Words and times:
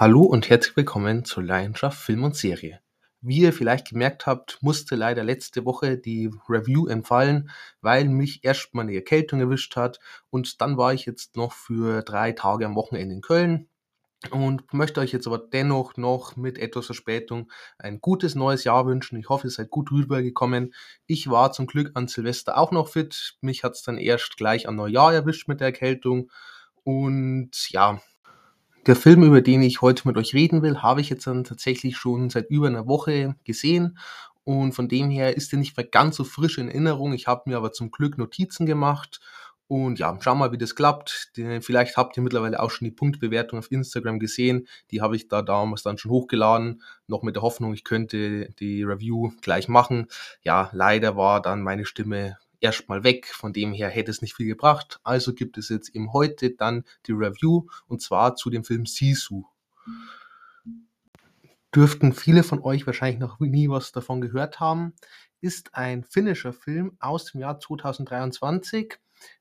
Hallo 0.00 0.22
und 0.22 0.48
herzlich 0.48 0.76
willkommen 0.76 1.24
zu 1.24 1.40
Leidenschaft 1.40 1.98
Film 1.98 2.22
und 2.22 2.36
Serie. 2.36 2.78
Wie 3.20 3.40
ihr 3.40 3.52
vielleicht 3.52 3.88
gemerkt 3.88 4.26
habt, 4.26 4.56
musste 4.60 4.94
leider 4.94 5.24
letzte 5.24 5.64
Woche 5.64 5.98
die 5.98 6.30
Review 6.48 6.86
entfallen, 6.86 7.50
weil 7.80 8.04
mich 8.04 8.44
erst 8.44 8.74
mal 8.74 8.82
eine 8.82 8.94
Erkältung 8.94 9.40
erwischt 9.40 9.74
hat 9.74 9.98
und 10.30 10.60
dann 10.60 10.76
war 10.76 10.94
ich 10.94 11.04
jetzt 11.04 11.34
noch 11.34 11.52
für 11.52 12.02
drei 12.02 12.30
Tage 12.30 12.64
am 12.64 12.76
Wochenende 12.76 13.12
in 13.12 13.22
Köln 13.22 13.68
und 14.30 14.72
möchte 14.72 15.00
euch 15.00 15.10
jetzt 15.10 15.26
aber 15.26 15.38
dennoch 15.38 15.96
noch 15.96 16.36
mit 16.36 16.58
etwas 16.58 16.86
Verspätung 16.86 17.50
ein 17.76 18.00
gutes 18.00 18.36
neues 18.36 18.62
Jahr 18.62 18.86
wünschen. 18.86 19.18
Ich 19.18 19.28
hoffe, 19.28 19.48
ihr 19.48 19.50
seid 19.50 19.68
gut 19.68 19.90
rübergekommen. 19.90 20.74
Ich 21.06 21.28
war 21.28 21.50
zum 21.50 21.66
Glück 21.66 21.90
an 21.94 22.06
Silvester 22.06 22.56
auch 22.56 22.70
noch 22.70 22.86
fit. 22.86 23.36
Mich 23.40 23.64
hat 23.64 23.72
es 23.72 23.82
dann 23.82 23.98
erst 23.98 24.36
gleich 24.36 24.68
an 24.68 24.76
Neujahr 24.76 25.12
erwischt 25.12 25.48
mit 25.48 25.58
der 25.58 25.66
Erkältung. 25.66 26.30
Und 26.84 27.50
ja, 27.70 28.00
der 28.88 28.96
Film, 28.96 29.22
über 29.22 29.42
den 29.42 29.62
ich 29.62 29.82
heute 29.82 30.08
mit 30.08 30.16
euch 30.16 30.34
reden 30.34 30.62
will, 30.62 30.78
habe 30.78 31.00
ich 31.00 31.10
jetzt 31.10 31.26
dann 31.26 31.44
tatsächlich 31.44 31.96
schon 31.96 32.30
seit 32.30 32.50
über 32.50 32.66
einer 32.66 32.86
Woche 32.86 33.36
gesehen 33.44 33.98
und 34.44 34.72
von 34.72 34.88
dem 34.88 35.10
her 35.10 35.36
ist 35.36 35.52
er 35.52 35.58
nicht 35.58 35.76
mehr 35.76 35.86
ganz 35.86 36.16
so 36.16 36.24
frisch 36.24 36.56
in 36.56 36.68
Erinnerung. 36.68 37.12
Ich 37.12 37.26
habe 37.26 37.42
mir 37.50 37.58
aber 37.58 37.72
zum 37.72 37.90
Glück 37.90 38.16
Notizen 38.16 38.64
gemacht 38.64 39.20
und 39.66 39.98
ja, 39.98 40.16
schau 40.20 40.34
mal, 40.34 40.52
wie 40.52 40.58
das 40.58 40.74
klappt. 40.74 41.32
Vielleicht 41.60 41.98
habt 41.98 42.16
ihr 42.16 42.22
mittlerweile 42.22 42.58
auch 42.60 42.70
schon 42.70 42.86
die 42.86 42.90
Punktbewertung 42.90 43.58
auf 43.58 43.70
Instagram 43.70 44.18
gesehen. 44.18 44.66
Die 44.90 45.02
habe 45.02 45.16
ich 45.16 45.28
da 45.28 45.42
damals 45.42 45.82
dann 45.82 45.98
schon 45.98 46.10
hochgeladen, 46.10 46.82
noch 47.06 47.22
mit 47.22 47.36
der 47.36 47.42
Hoffnung, 47.42 47.74
ich 47.74 47.84
könnte 47.84 48.50
die 48.58 48.82
Review 48.82 49.32
gleich 49.42 49.68
machen. 49.68 50.06
Ja, 50.42 50.70
leider 50.72 51.14
war 51.16 51.42
dann 51.42 51.62
meine 51.62 51.84
Stimme 51.84 52.38
erstmal 52.60 53.04
weg. 53.04 53.26
Von 53.26 53.52
dem 53.52 53.72
her 53.72 53.88
hätte 53.88 54.10
es 54.10 54.22
nicht 54.22 54.34
viel 54.34 54.46
gebracht. 54.46 55.00
Also 55.02 55.34
gibt 55.34 55.58
es 55.58 55.68
jetzt 55.68 55.94
eben 55.94 56.12
heute 56.12 56.50
dann 56.50 56.84
die 57.06 57.12
Review 57.12 57.66
und 57.86 58.02
zwar 58.02 58.36
zu 58.36 58.50
dem 58.50 58.64
Film 58.64 58.86
Sisu. 58.86 59.44
Dürften 61.74 62.12
viele 62.12 62.42
von 62.42 62.62
euch 62.62 62.86
wahrscheinlich 62.86 63.20
noch 63.20 63.40
nie 63.40 63.68
was 63.68 63.92
davon 63.92 64.20
gehört 64.20 64.60
haben. 64.60 64.94
Ist 65.40 65.74
ein 65.74 66.02
finnischer 66.02 66.52
Film 66.52 66.96
aus 66.98 67.26
dem 67.26 67.40
Jahr 67.40 67.60
2023 67.60 68.98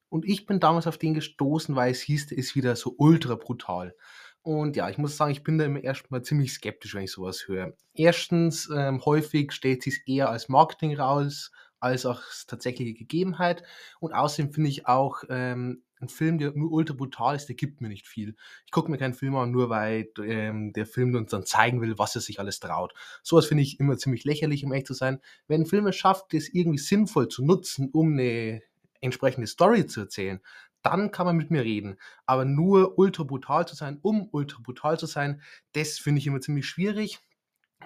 und 0.09 0.25
ich 0.25 0.45
bin 0.45 0.59
damals 0.59 0.87
auf 0.87 0.97
den 0.97 1.13
gestoßen, 1.13 1.75
weil 1.75 1.91
es 1.91 2.01
hieß, 2.01 2.27
der 2.27 2.37
ist 2.37 2.55
wieder 2.55 2.75
so 2.75 2.95
ultra 2.97 3.35
brutal. 3.35 3.95
Und 4.41 4.77
ja, 4.77 4.89
ich 4.89 4.97
muss 4.97 5.17
sagen, 5.17 5.31
ich 5.31 5.43
bin 5.43 5.57
da 5.57 5.65
immer 5.65 5.83
erstmal 5.83 6.21
ziemlich 6.21 6.53
skeptisch, 6.53 6.95
wenn 6.95 7.03
ich 7.03 7.11
sowas 7.11 7.47
höre. 7.47 7.73
Erstens, 7.93 8.69
ähm, 8.73 9.03
häufig 9.03 9.51
stellt 9.51 9.83
sich 9.83 10.03
eher 10.05 10.29
als 10.29 10.47
Marketing 10.47 10.95
raus, 10.95 11.51
als 11.79 12.05
auch 12.05 12.21
tatsächliche 12.47 12.93
Gegebenheit. 12.93 13.63
Und 13.99 14.13
außerdem 14.13 14.53
finde 14.53 14.69
ich 14.69 14.87
auch, 14.87 15.23
ähm, 15.29 15.83
ein 15.99 16.09
Film, 16.09 16.37
der 16.37 16.51
nur 16.53 16.71
ultra 16.71 16.93
brutal 16.93 17.35
ist, 17.35 17.47
der 17.47 17.55
gibt 17.55 17.81
mir 17.81 17.89
nicht 17.89 18.07
viel. 18.07 18.35
Ich 18.65 18.71
gucke 18.71 18.91
mir 18.91 18.97
keinen 18.97 19.13
Film 19.13 19.35
an, 19.35 19.51
nur 19.51 19.69
weil 19.69 20.09
ähm, 20.23 20.73
der 20.73 20.85
Film 20.85 21.15
uns 21.15 21.31
dann 21.31 21.45
zeigen 21.45 21.81
will, 21.81 21.97
was 21.97 22.15
er 22.15 22.21
sich 22.21 22.39
alles 22.39 22.59
traut. 22.59 22.93
Sowas 23.23 23.47
finde 23.47 23.63
ich 23.63 23.79
immer 23.79 23.97
ziemlich 23.97 24.23
lächerlich, 24.23 24.63
um 24.63 24.73
echt 24.73 24.87
zu 24.87 24.93
sein. 24.93 25.19
Wenn 25.47 25.61
ein 25.61 25.65
Film 25.65 25.87
es 25.87 25.95
schafft, 25.95 26.33
das 26.33 26.49
irgendwie 26.49 26.77
sinnvoll 26.77 27.29
zu 27.29 27.43
nutzen, 27.43 27.89
um 27.91 28.13
eine 28.13 28.61
entsprechende 29.01 29.47
Story 29.47 29.85
zu 29.85 30.01
erzählen, 30.01 30.39
dann 30.83 31.11
kann 31.11 31.25
man 31.25 31.35
mit 31.35 31.51
mir 31.51 31.63
reden. 31.63 31.97
Aber 32.25 32.45
nur 32.45 32.97
ultra 32.97 33.23
brutal 33.23 33.67
zu 33.67 33.75
sein, 33.75 33.99
um 34.01 34.29
ultra 34.31 34.59
brutal 34.61 34.99
zu 34.99 35.05
sein, 35.05 35.41
das 35.73 35.97
finde 35.97 36.19
ich 36.19 36.27
immer 36.27 36.41
ziemlich 36.41 36.67
schwierig. 36.67 37.19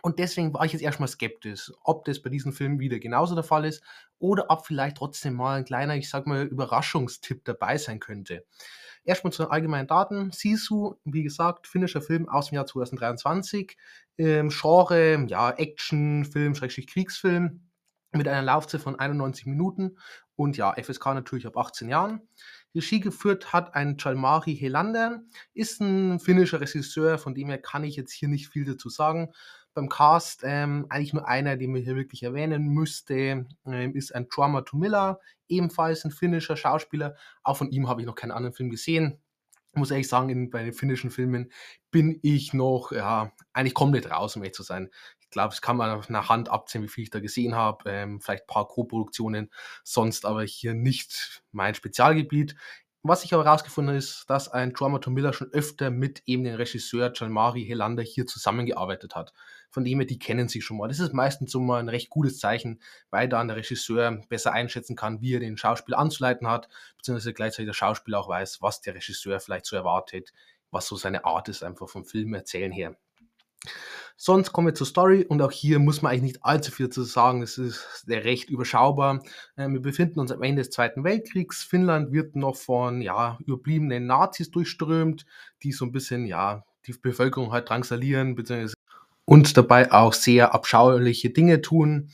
Und 0.01 0.19
deswegen 0.19 0.53
war 0.53 0.65
ich 0.65 0.71
jetzt 0.71 0.81
erstmal 0.81 1.09
skeptisch, 1.09 1.71
ob 1.83 2.05
das 2.05 2.21
bei 2.21 2.29
diesem 2.29 2.53
Film 2.53 2.79
wieder 2.79 2.99
genauso 2.99 3.35
der 3.35 3.43
Fall 3.43 3.65
ist 3.65 3.83
oder 4.19 4.45
ob 4.49 4.65
vielleicht 4.65 4.97
trotzdem 4.97 5.33
mal 5.35 5.57
ein 5.57 5.65
kleiner, 5.65 5.95
ich 5.95 6.09
sag 6.09 6.25
mal, 6.27 6.45
Überraschungstipp 6.45 7.43
dabei 7.43 7.77
sein 7.77 7.99
könnte. 7.99 8.45
Erstmal 9.03 9.33
zu 9.33 9.43
den 9.43 9.51
allgemeinen 9.51 9.87
Daten. 9.87 10.31
Sisu, 10.31 10.95
wie 11.03 11.23
gesagt, 11.23 11.67
finnischer 11.67 12.01
Film 12.01 12.29
aus 12.29 12.49
dem 12.49 12.55
Jahr 12.55 12.67
2023. 12.67 13.77
Ähm, 14.17 14.49
Genre, 14.49 15.25
ja, 15.27 15.51
Action-Film, 15.51 16.53
Kriegsfilm 16.53 17.61
mit 18.13 18.27
einer 18.27 18.41
Laufzeit 18.41 18.81
von 18.81 18.99
91 18.99 19.45
Minuten 19.45 19.97
und 20.35 20.57
ja, 20.57 20.73
FSK 20.73 21.13
natürlich 21.13 21.47
ab 21.47 21.57
18 21.57 21.89
Jahren. 21.89 22.21
Regie 22.75 22.99
geführt 22.99 23.53
hat 23.53 23.73
ein 23.75 23.97
Jalmari 23.97 24.55
Helander, 24.55 25.21
ist 25.53 25.81
ein 25.81 26.19
finnischer 26.19 26.61
Regisseur, 26.61 27.17
von 27.17 27.33
dem 27.33 27.47
her 27.47 27.57
kann 27.57 27.83
ich 27.83 27.95
jetzt 27.95 28.11
hier 28.11 28.27
nicht 28.27 28.49
viel 28.49 28.65
dazu 28.65 28.89
sagen 28.89 29.31
beim 29.73 29.89
Cast 29.89 30.41
ähm, 30.43 30.85
eigentlich 30.89 31.13
nur 31.13 31.27
einer, 31.27 31.57
den 31.57 31.73
wir 31.73 31.81
hier 31.81 31.95
wirklich 31.95 32.23
erwähnen 32.23 32.67
müsste, 32.67 33.45
ähm, 33.65 33.95
ist 33.95 34.13
ein 34.13 34.27
Drama 34.29 34.63
Miller, 34.73 35.19
ebenfalls 35.47 36.03
ein 36.05 36.11
finnischer 36.11 36.57
Schauspieler. 36.57 37.15
Auch 37.43 37.57
von 37.57 37.71
ihm 37.71 37.87
habe 37.87 38.01
ich 38.01 38.07
noch 38.07 38.15
keinen 38.15 38.31
anderen 38.31 38.53
Film 38.53 38.69
gesehen. 38.69 39.21
Muss 39.73 39.91
ehrlich 39.91 40.09
sagen, 40.09 40.29
in, 40.29 40.49
bei 40.49 40.63
den 40.63 40.73
finnischen 40.73 41.11
Filmen 41.11 41.51
bin 41.91 42.19
ich 42.21 42.53
noch, 42.53 42.91
ja, 42.91 43.31
eigentlich 43.53 43.73
komplett 43.73 44.11
raus, 44.11 44.35
um 44.35 44.41
ehrlich 44.41 44.55
zu 44.55 44.63
sein. 44.63 44.89
Ich 45.21 45.29
glaube, 45.29 45.53
es 45.53 45.61
kann 45.61 45.77
man 45.77 45.91
auf 45.91 46.09
einer 46.09 46.27
Hand 46.27 46.49
abzählen, 46.49 46.83
wie 46.83 46.89
viel 46.89 47.03
ich 47.05 47.09
da 47.09 47.21
gesehen 47.21 47.55
habe. 47.55 47.89
Ähm, 47.89 48.19
vielleicht 48.19 48.43
ein 48.43 48.47
paar 48.47 48.67
Co-Produktionen, 48.67 49.49
sonst 49.85 50.25
aber 50.25 50.43
hier 50.43 50.73
nicht 50.73 51.43
mein 51.51 51.73
Spezialgebiet. 51.73 52.55
Was 53.03 53.23
ich 53.23 53.33
aber 53.33 53.45
herausgefunden 53.45 53.95
ist, 53.95 54.25
dass 54.27 54.47
ein 54.47 54.73
Drama 54.73 54.99
Miller 55.07 55.33
schon 55.33 55.51
öfter 55.53 55.89
mit 55.89 56.21
eben 56.27 56.43
dem 56.43 56.55
Regisseur 56.55 57.11
Jalmari 57.15 57.65
Helander 57.65 58.03
hier 58.03 58.27
zusammengearbeitet 58.27 59.15
hat 59.15 59.33
von 59.71 59.85
dem 59.85 59.99
her, 59.99 60.05
die 60.05 60.19
kennen 60.19 60.49
sich 60.49 60.63
schon 60.65 60.77
mal. 60.77 60.89
Das 60.89 60.99
ist 60.99 61.13
meistens 61.13 61.51
so 61.51 61.59
mal 61.59 61.79
ein 61.79 61.89
recht 61.89 62.09
gutes 62.09 62.39
Zeichen, 62.39 62.81
weil 63.09 63.29
dann 63.29 63.47
der 63.47 63.57
Regisseur 63.57 64.21
besser 64.27 64.51
einschätzen 64.51 64.95
kann, 64.95 65.21
wie 65.21 65.35
er 65.35 65.39
den 65.39 65.57
Schauspieler 65.57 65.97
anzuleiten 65.97 66.47
hat, 66.47 66.67
beziehungsweise 66.97 67.33
gleichzeitig 67.33 67.67
der 67.67 67.73
Schauspieler 67.73 68.19
auch 68.19 68.27
weiß, 68.27 68.61
was 68.61 68.81
der 68.81 68.95
Regisseur 68.95 69.39
vielleicht 69.39 69.65
so 69.65 69.75
erwartet, 69.75 70.33
was 70.71 70.87
so 70.87 70.97
seine 70.97 71.25
Art 71.25 71.47
ist, 71.47 71.63
einfach 71.63 71.87
vom 71.87 72.05
Film 72.05 72.33
erzählen 72.33 72.71
her. 72.71 72.97
Sonst 74.23 74.51
kommen 74.51 74.67
wir 74.67 74.75
zur 74.75 74.85
Story 74.85 75.25
und 75.27 75.41
auch 75.41 75.51
hier 75.51 75.79
muss 75.79 76.03
man 76.03 76.11
eigentlich 76.11 76.33
nicht 76.33 76.45
allzu 76.45 76.71
viel 76.71 76.89
zu 76.89 77.01
sagen. 77.03 77.41
Es 77.41 77.57
ist 77.57 78.05
recht 78.07 78.51
überschaubar. 78.51 79.23
Ähm, 79.57 79.73
wir 79.73 79.81
befinden 79.81 80.19
uns 80.19 80.31
am 80.31 80.43
Ende 80.43 80.61
des 80.61 80.69
Zweiten 80.69 81.03
Weltkriegs. 81.03 81.63
Finnland 81.63 82.11
wird 82.11 82.35
noch 82.35 82.55
von 82.55 83.01
ja, 83.01 83.39
überbliebenen 83.45 84.05
Nazis 84.05 84.51
durchströmt, 84.51 85.25
die 85.63 85.71
so 85.71 85.85
ein 85.85 85.91
bisschen 85.91 86.27
ja, 86.27 86.63
die 86.85 86.93
Bevölkerung 86.93 87.51
halt 87.51 87.69
drangsalieren, 87.69 88.35
beziehungsweise 88.35 88.75
und 89.25 89.55
dabei 89.57 89.91
auch 89.91 90.13
sehr 90.13 90.53
abschauliche 90.53 91.29
Dinge 91.29 91.61
tun. 91.61 92.09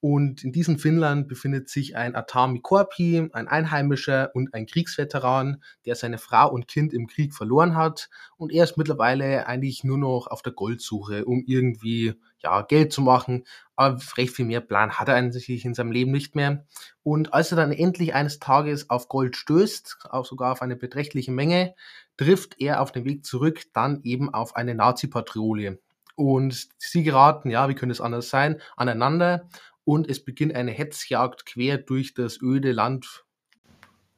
Und 0.00 0.42
in 0.44 0.52
diesem 0.52 0.78
Finnland 0.78 1.28
befindet 1.28 1.68
sich 1.68 1.94
ein 1.94 2.14
Atami 2.14 2.60
Korpi, 2.60 3.28
ein 3.32 3.48
Einheimischer 3.48 4.30
und 4.34 4.54
ein 4.54 4.64
Kriegsveteran, 4.64 5.62
der 5.84 5.94
seine 5.94 6.16
Frau 6.16 6.50
und 6.50 6.68
Kind 6.68 6.94
im 6.94 7.06
Krieg 7.06 7.34
verloren 7.34 7.76
hat. 7.76 8.08
Und 8.38 8.50
er 8.50 8.64
ist 8.64 8.78
mittlerweile 8.78 9.46
eigentlich 9.46 9.84
nur 9.84 9.98
noch 9.98 10.26
auf 10.26 10.40
der 10.40 10.54
Goldsuche, 10.54 11.26
um 11.26 11.44
irgendwie 11.46 12.14
ja, 12.38 12.62
Geld 12.62 12.94
zu 12.94 13.02
machen. 13.02 13.44
Aber 13.76 14.00
recht 14.16 14.34
viel 14.34 14.46
mehr 14.46 14.62
Plan 14.62 14.92
hat 14.92 15.08
er 15.08 15.16
eigentlich 15.16 15.66
in 15.66 15.74
seinem 15.74 15.92
Leben 15.92 16.12
nicht 16.12 16.34
mehr. 16.34 16.64
Und 17.02 17.34
als 17.34 17.52
er 17.52 17.56
dann 17.56 17.72
endlich 17.72 18.14
eines 18.14 18.38
Tages 18.38 18.88
auf 18.88 19.08
Gold 19.08 19.36
stößt, 19.36 19.98
auch 20.10 20.24
sogar 20.24 20.52
auf 20.52 20.62
eine 20.62 20.76
beträchtliche 20.76 21.32
Menge, 21.32 21.74
trifft 22.16 22.58
er 22.58 22.80
auf 22.80 22.92
dem 22.92 23.04
Weg 23.04 23.26
zurück 23.26 23.64
dann 23.74 24.00
eben 24.02 24.32
auf 24.32 24.56
eine 24.56 24.74
Nazi-Patrouille. 24.74 25.78
Und 26.16 26.68
sie 26.76 27.02
geraten, 27.02 27.48
ja, 27.48 27.68
wie 27.70 27.74
könnte 27.74 27.92
es 27.92 28.00
anders 28.02 28.28
sein, 28.28 28.60
aneinander 28.76 29.48
und 29.90 30.08
es 30.08 30.24
beginnt 30.24 30.54
eine 30.54 30.70
Hetzjagd 30.70 31.46
quer 31.46 31.76
durch 31.76 32.14
das 32.14 32.40
öde 32.40 32.70
Land. 32.70 33.24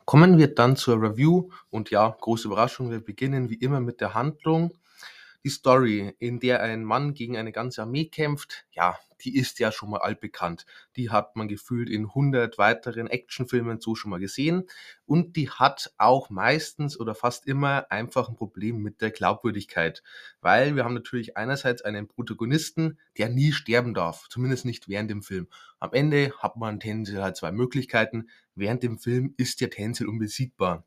Kommen 0.04 0.36
wir 0.36 0.54
dann 0.54 0.76
zur 0.76 1.00
Review 1.00 1.48
und 1.70 1.90
ja, 1.90 2.14
große 2.20 2.46
Überraschung, 2.46 2.90
wir 2.90 3.00
beginnen 3.00 3.48
wie 3.48 3.54
immer 3.54 3.80
mit 3.80 4.02
der 4.02 4.12
Handlung. 4.12 4.76
Die 5.44 5.50
Story, 5.50 6.14
in 6.20 6.38
der 6.38 6.62
ein 6.62 6.84
Mann 6.84 7.14
gegen 7.14 7.36
eine 7.36 7.50
ganze 7.50 7.82
Armee 7.82 8.04
kämpft, 8.04 8.64
ja, 8.70 8.96
die 9.24 9.36
ist 9.36 9.58
ja 9.58 9.72
schon 9.72 9.90
mal 9.90 10.00
altbekannt. 10.00 10.66
Die 10.96 11.10
hat 11.10 11.36
man 11.36 11.48
gefühlt 11.48 11.88
in 11.90 12.06
100 12.06 12.58
weiteren 12.58 13.06
Actionfilmen 13.06 13.80
so 13.80 13.94
schon 13.94 14.10
mal 14.10 14.20
gesehen. 14.20 14.68
Und 15.04 15.36
die 15.36 15.50
hat 15.50 15.92
auch 15.98 16.30
meistens 16.30 16.98
oder 16.98 17.14
fast 17.14 17.46
immer 17.46 17.90
einfach 17.90 18.28
ein 18.28 18.36
Problem 18.36 18.78
mit 18.82 19.00
der 19.00 19.10
Glaubwürdigkeit. 19.10 20.02
Weil 20.40 20.76
wir 20.76 20.84
haben 20.84 20.94
natürlich 20.94 21.36
einerseits 21.36 21.82
einen 21.82 22.08
Protagonisten, 22.08 22.98
der 23.18 23.28
nie 23.28 23.52
sterben 23.52 23.94
darf. 23.94 24.28
Zumindest 24.28 24.64
nicht 24.64 24.88
während 24.88 25.10
dem 25.10 25.22
Film. 25.22 25.48
Am 25.78 25.92
Ende 25.92 26.32
hat 26.38 26.56
man 26.56 26.80
tendenziell 26.80 27.22
halt 27.22 27.36
zwei 27.36 27.52
Möglichkeiten. 27.52 28.28
Während 28.54 28.82
dem 28.82 28.98
Film 28.98 29.34
ist 29.36 29.60
der 29.60 29.70
tendenziell 29.70 30.08
unbesiegbar. 30.08 30.84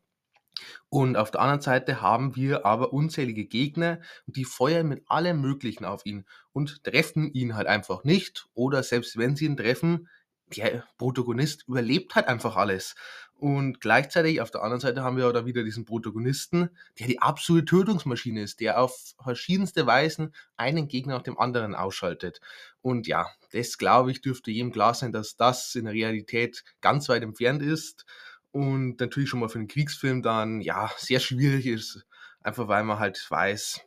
Und 0.88 1.16
auf 1.16 1.30
der 1.30 1.40
anderen 1.40 1.60
Seite 1.60 2.00
haben 2.00 2.36
wir 2.36 2.64
aber 2.64 2.92
unzählige 2.92 3.44
Gegner 3.44 4.00
die 4.26 4.44
feuern 4.44 4.88
mit 4.88 5.02
allem 5.08 5.40
Möglichen 5.40 5.84
auf 5.84 6.06
ihn 6.06 6.24
und 6.52 6.84
treffen 6.84 7.32
ihn 7.32 7.54
halt 7.56 7.66
einfach 7.66 8.04
nicht. 8.04 8.46
Oder 8.54 8.82
selbst 8.82 9.16
wenn 9.16 9.36
sie 9.36 9.46
ihn 9.46 9.56
treffen, 9.56 10.08
der 10.56 10.84
Protagonist 10.96 11.64
überlebt 11.66 12.14
halt 12.14 12.28
einfach 12.28 12.56
alles. 12.56 12.94
Und 13.38 13.80
gleichzeitig 13.80 14.40
auf 14.40 14.50
der 14.50 14.62
anderen 14.62 14.80
Seite 14.80 15.02
haben 15.02 15.18
wir 15.18 15.30
da 15.32 15.44
wieder 15.44 15.62
diesen 15.62 15.84
Protagonisten, 15.84 16.70
der 16.98 17.06
die 17.06 17.20
absolute 17.20 17.66
Tötungsmaschine 17.66 18.40
ist, 18.40 18.60
der 18.60 18.80
auf 18.80 19.14
verschiedenste 19.22 19.86
Weisen 19.86 20.34
einen 20.56 20.88
Gegner 20.88 21.16
nach 21.16 21.22
dem 21.22 21.38
anderen 21.38 21.74
ausschaltet. 21.74 22.40
Und 22.80 23.06
ja, 23.06 23.26
das 23.52 23.76
glaube 23.76 24.10
ich, 24.10 24.22
dürfte 24.22 24.50
jedem 24.50 24.72
klar 24.72 24.94
sein, 24.94 25.12
dass 25.12 25.36
das 25.36 25.74
in 25.74 25.84
der 25.84 25.92
Realität 25.92 26.64
ganz 26.80 27.10
weit 27.10 27.22
entfernt 27.22 27.60
ist 27.60 28.06
und 28.56 28.98
natürlich 29.00 29.28
schon 29.28 29.40
mal 29.40 29.50
für 29.50 29.58
einen 29.58 29.68
Kriegsfilm 29.68 30.22
dann, 30.22 30.62
ja, 30.62 30.90
sehr 30.96 31.20
schwierig 31.20 31.66
ist, 31.66 32.06
einfach 32.40 32.68
weil 32.68 32.84
man 32.84 32.98
halt 32.98 33.22
weiß, 33.28 33.82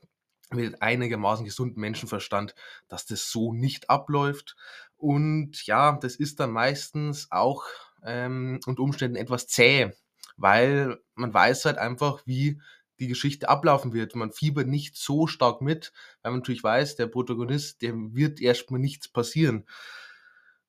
mit 0.51 0.80
einigermaßen 0.80 1.44
gesundem 1.44 1.81
Menschenverstand, 1.81 2.54
dass 2.88 3.07
das 3.07 3.31
so 3.31 3.51
nicht 3.51 3.89
abläuft. 3.89 4.56
Und 4.95 5.66
ja, 5.66 5.98
das 6.00 6.16
ist 6.16 6.39
dann 6.39 6.51
meistens 6.51 7.31
auch 7.31 7.63
ähm, 8.04 8.60
unter 8.68 8.83
Umständen 8.83 9.18
etwas 9.18 9.48
zäh, 9.48 9.92
weil 10.38 11.00
man 11.15 11.33
weiß 11.33 11.65
halt 11.65 11.80
einfach, 11.80 12.22
wie 12.27 12.62
die 13.00 13.07
Geschichte 13.07 13.50
ablaufen 13.50 13.92
wird. 13.92 14.13
Man 14.13 14.31
fiebert 14.31 14.68
nicht 14.68 14.98
so 14.98 15.25
stark 15.25 15.62
mit, 15.62 15.94
weil 16.22 16.31
man 16.31 16.42
natürlich 16.42 16.63
weiß, 16.63 16.95
der 16.95 17.07
Protagonist, 17.07 17.81
dem 17.81 18.15
wird 18.15 18.39
erstmal 18.39 18.80
nichts 18.80 19.07
passieren. 19.07 19.65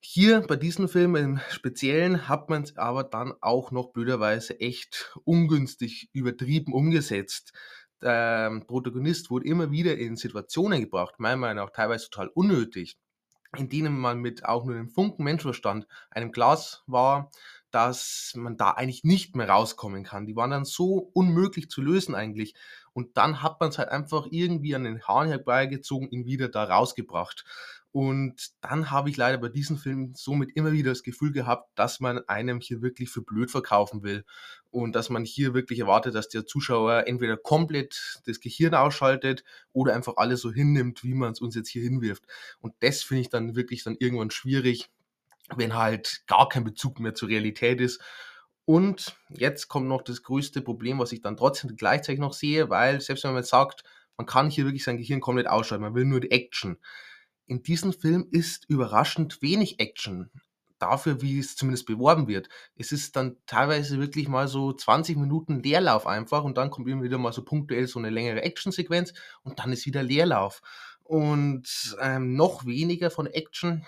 Hier 0.02 0.41
bei 0.41 0.56
diesem 0.56 0.88
Film 0.88 1.14
im 1.14 1.41
Speziellen 1.50 2.26
hat 2.26 2.49
man 2.49 2.62
es 2.62 2.76
aber 2.79 3.05
dann 3.05 3.35
auch 3.43 3.70
noch 3.70 3.93
blöderweise 3.93 4.58
echt 4.58 5.14
ungünstig 5.25 6.08
übertrieben 6.14 6.73
umgesetzt. 6.73 7.52
Der 8.00 8.49
ähm, 8.50 8.67
Protagonist 8.67 9.31
wurde 9.31 9.47
immer 9.47 9.70
wieder 9.70 9.99
in 9.99 10.17
Situationen 10.17 10.81
gebracht, 10.81 11.17
meiner 11.19 11.37
Meinung 11.37 11.67
nach 11.67 11.73
teilweise 11.73 12.08
total 12.08 12.29
unnötig, 12.29 12.97
in 13.58 13.69
denen 13.69 13.99
man 13.99 14.20
mit 14.20 14.47
auch 14.47 14.64
nur 14.64 14.75
einem 14.75 14.88
Funken 14.88 15.23
Menschenverstand 15.23 15.87
einem 16.11 16.32
Glas 16.32 16.82
war, 16.87 17.31
dass 17.70 18.32
man 18.37 18.56
da 18.56 18.70
eigentlich 18.70 19.05
nicht 19.05 19.37
mehr 19.37 19.50
rauskommen 19.50 20.03
kann. 20.05 20.26
Die 20.26 20.35
waren 20.35 20.50
dann 20.50 20.64
so 20.64 21.11
unmöglich 21.12 21.69
zu 21.69 21.82
lösen 21.82 22.14
eigentlich. 22.14 22.55
Und 22.93 23.17
dann 23.17 23.43
hat 23.43 23.61
man 23.61 23.69
es 23.69 23.79
halt 23.79 23.91
einfach 23.91 24.26
irgendwie 24.31 24.75
an 24.75 24.85
den 24.85 25.03
Haaren 25.03 25.29
herbeigezogen, 25.29 26.11
ihn 26.11 26.25
wieder 26.25 26.49
da 26.49 26.64
rausgebracht. 26.64 27.44
Und 27.93 28.53
dann 28.61 28.93
habe 28.93 29.11
ich 29.11 29.17
leider 29.17 29.39
bei 29.39 29.49
diesem 29.49 29.77
Film 29.77 30.13
somit 30.15 30.53
immer 30.55 30.71
wieder 30.71 30.91
das 30.91 31.03
Gefühl 31.03 31.33
gehabt, 31.33 31.71
dass 31.75 31.99
man 31.99 32.21
einem 32.29 32.61
hier 32.61 32.83
wirklich 32.83 33.11
für 33.11 33.23
blöd 33.23 33.51
verkaufen 33.51 34.05
will. 34.05 34.25
Und 34.71 34.95
dass 34.95 35.11
man 35.11 35.25
hier 35.25 35.55
wirklich 35.55 35.81
erwartet, 35.81 36.15
dass 36.15 36.29
der 36.29 36.47
Zuschauer 36.47 37.09
entweder 37.09 37.37
komplett 37.37 38.21
das 38.27 38.39
Gehirn 38.39 38.75
ausschaltet 38.75 39.43
oder 39.73 39.95
einfach 39.95 40.15
alles 40.19 40.41
so 40.41 40.53
hinnimmt, 40.53 41.03
wie 41.03 41.15
man 41.15 41.33
es 41.33 41.41
uns 41.41 41.57
jetzt 41.57 41.69
hier 41.69 41.83
hinwirft. 41.83 42.25
Und 42.61 42.75
das 42.79 43.03
finde 43.03 43.23
ich 43.23 43.29
dann 43.29 43.57
wirklich 43.57 43.83
dann 43.83 43.97
irgendwann 43.99 44.31
schwierig, 44.31 44.89
wenn 45.57 45.75
halt 45.75 46.23
gar 46.29 46.49
kein 46.49 46.63
Bezug 46.63 47.01
mehr 47.01 47.15
zur 47.15 47.29
Realität 47.29 47.81
ist. 47.81 48.01
Und 48.67 49.17
jetzt 49.31 49.67
kommt 49.67 49.89
noch 49.89 50.03
das 50.03 50.23
größte 50.23 50.63
Problem, 50.63 51.01
was 51.01 51.11
ich 51.11 51.23
dann 51.23 51.37
trotzdem 51.37 51.75
gleichzeitig 51.75 52.21
noch 52.21 52.35
sehe, 52.35 52.71
weil 52.71 53.01
selbst 53.01 53.25
wenn 53.25 53.33
man 53.33 53.43
sagt, 53.43 53.83
man 54.17 54.27
kann 54.27 54.49
hier 54.49 54.65
wirklich 54.65 54.85
sein 54.85 54.99
Gehirn 54.99 55.21
komplett 55.21 55.49
ausschalten, 55.49 55.83
man 55.83 55.97
will 55.97 56.05
nur 56.05 56.21
die 56.21 56.31
Action 56.31 56.79
in 57.50 57.64
diesem 57.64 57.93
Film 57.93 58.29
ist 58.31 58.64
überraschend 58.69 59.43
wenig 59.43 59.81
Action. 59.81 60.31
Dafür, 60.79 61.20
wie 61.20 61.41
es 61.41 61.56
zumindest 61.56 61.85
beworben 61.85 62.29
wird. 62.29 62.49
Es 62.76 62.93
ist 62.93 63.17
dann 63.17 63.38
teilweise 63.44 63.99
wirklich 63.99 64.29
mal 64.29 64.47
so 64.47 64.73
20 64.73 65.17
Minuten 65.17 65.61
Leerlauf 65.61 66.06
einfach 66.06 66.44
und 66.44 66.56
dann 66.56 66.70
kommt 66.70 66.88
immer 66.88 67.02
wieder 67.02 67.19
mal 67.19 67.32
so 67.32 67.44
punktuell 67.44 67.88
so 67.88 67.99
eine 67.99 68.08
längere 68.08 68.43
Actionsequenz 68.43 69.12
und 69.43 69.58
dann 69.58 69.73
ist 69.73 69.85
wieder 69.85 70.05
Leerlauf. 70.05 70.62
Und 71.02 71.97
ähm, 72.00 72.37
noch 72.37 72.67
weniger 72.67 73.11
von 73.11 73.26
Action, 73.26 73.85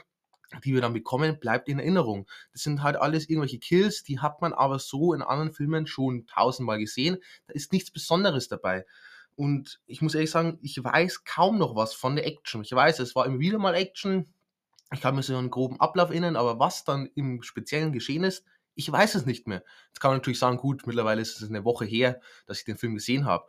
die 0.64 0.74
wir 0.74 0.80
dann 0.80 0.92
bekommen, 0.92 1.38
bleibt 1.38 1.68
in 1.68 1.78
Erinnerung. 1.78 2.26
Das 2.52 2.64
sind 2.64 2.82
halt 2.82 2.96
alles 2.96 3.28
irgendwelche 3.30 3.60
Kills, 3.60 4.02
die 4.02 4.18
hat 4.18 4.42
man 4.42 4.52
aber 4.52 4.80
so 4.80 5.14
in 5.14 5.22
anderen 5.22 5.52
Filmen 5.52 5.86
schon 5.86 6.26
tausendmal 6.26 6.80
gesehen. 6.80 7.18
Da 7.46 7.54
ist 7.54 7.72
nichts 7.72 7.92
Besonderes 7.92 8.48
dabei. 8.48 8.84
Und 9.36 9.80
ich 9.86 10.02
muss 10.02 10.14
ehrlich 10.14 10.30
sagen, 10.30 10.58
ich 10.62 10.82
weiß 10.82 11.24
kaum 11.24 11.58
noch 11.58 11.74
was 11.74 11.94
von 11.94 12.16
der 12.16 12.26
Action. 12.26 12.62
Ich 12.62 12.72
weiß, 12.72 12.98
es 13.00 13.14
war 13.14 13.26
immer 13.26 13.38
wieder 13.38 13.58
mal 13.58 13.74
Action. 13.74 14.32
Ich 14.92 15.00
kann 15.00 15.14
mir 15.14 15.22
so 15.22 15.36
einen 15.36 15.50
groben 15.50 15.80
Ablauf 15.80 16.10
erinnern, 16.10 16.36
aber 16.36 16.58
was 16.58 16.84
dann 16.84 17.08
im 17.14 17.42
Speziellen 17.42 17.92
geschehen 17.92 18.24
ist, 18.24 18.44
ich 18.74 18.90
weiß 18.90 19.14
es 19.14 19.26
nicht 19.26 19.46
mehr. 19.46 19.62
Jetzt 19.88 20.00
kann 20.00 20.10
man 20.10 20.18
natürlich 20.18 20.38
sagen, 20.38 20.56
gut, 20.56 20.86
mittlerweile 20.86 21.20
ist 21.20 21.40
es 21.40 21.48
eine 21.48 21.64
Woche 21.64 21.84
her, 21.84 22.20
dass 22.46 22.58
ich 22.58 22.64
den 22.64 22.76
Film 22.76 22.94
gesehen 22.94 23.24
habe. 23.24 23.46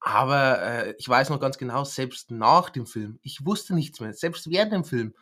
Aber 0.00 0.60
äh, 0.62 0.94
ich 0.98 1.08
weiß 1.08 1.30
noch 1.30 1.40
ganz 1.40 1.58
genau, 1.58 1.84
selbst 1.84 2.30
nach 2.30 2.70
dem 2.70 2.86
Film, 2.86 3.18
ich 3.22 3.44
wusste 3.46 3.74
nichts 3.74 4.00
mehr. 4.00 4.12
Selbst 4.12 4.50
während 4.50 4.72
dem 4.72 4.84
Film 4.84 5.14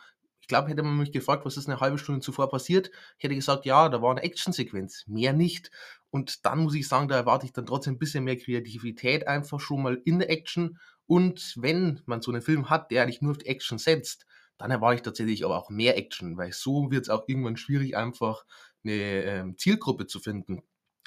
glaube, 0.51 0.69
hätte 0.69 0.83
man 0.83 0.99
mich 0.99 1.13
gefragt, 1.13 1.47
was 1.47 1.57
ist 1.57 1.69
eine 1.69 1.81
halbe 1.81 1.97
Stunde 1.97 2.21
zuvor 2.21 2.51
passiert, 2.51 2.91
ich 3.17 3.25
hätte 3.25 3.35
gesagt, 3.35 3.65
ja, 3.65 3.89
da 3.89 4.03
war 4.03 4.11
eine 4.11 4.23
Actionsequenz, 4.23 5.05
mehr 5.07 5.33
nicht. 5.33 5.71
Und 6.11 6.45
dann 6.45 6.59
muss 6.59 6.75
ich 6.75 6.87
sagen, 6.87 7.09
da 7.09 7.17
erwarte 7.17 7.47
ich 7.47 7.53
dann 7.53 7.65
trotzdem 7.67 7.95
ein 7.95 7.99
bisschen 7.99 8.25
mehr 8.25 8.37
Kreativität 8.37 9.27
einfach 9.27 9.61
schon 9.61 9.83
mal 9.83 10.03
in 10.05 10.19
der 10.19 10.29
Action. 10.31 10.79
Und 11.07 11.55
wenn 11.57 12.03
man 12.05 12.21
so 12.21 12.31
einen 12.31 12.43
Film 12.43 12.69
hat, 12.69 12.91
der 12.91 13.05
eigentlich 13.05 13.23
nur 13.23 13.31
auf 13.31 13.39
die 13.39 13.47
Action 13.47 13.79
setzt, 13.79 14.27
dann 14.59 14.71
erwarte 14.71 14.97
ich 14.97 15.03
tatsächlich 15.03 15.45
aber 15.45 15.57
auch 15.57 15.71
mehr 15.71 15.97
Action, 15.97 16.37
weil 16.37 16.53
so 16.53 16.91
wird 16.91 17.05
es 17.05 17.09
auch 17.09 17.25
irgendwann 17.29 17.57
schwierig, 17.57 17.97
einfach 17.97 18.45
eine 18.85 18.93
ähm, 18.93 19.57
Zielgruppe 19.57 20.07
zu 20.07 20.21
finden. 20.21 20.63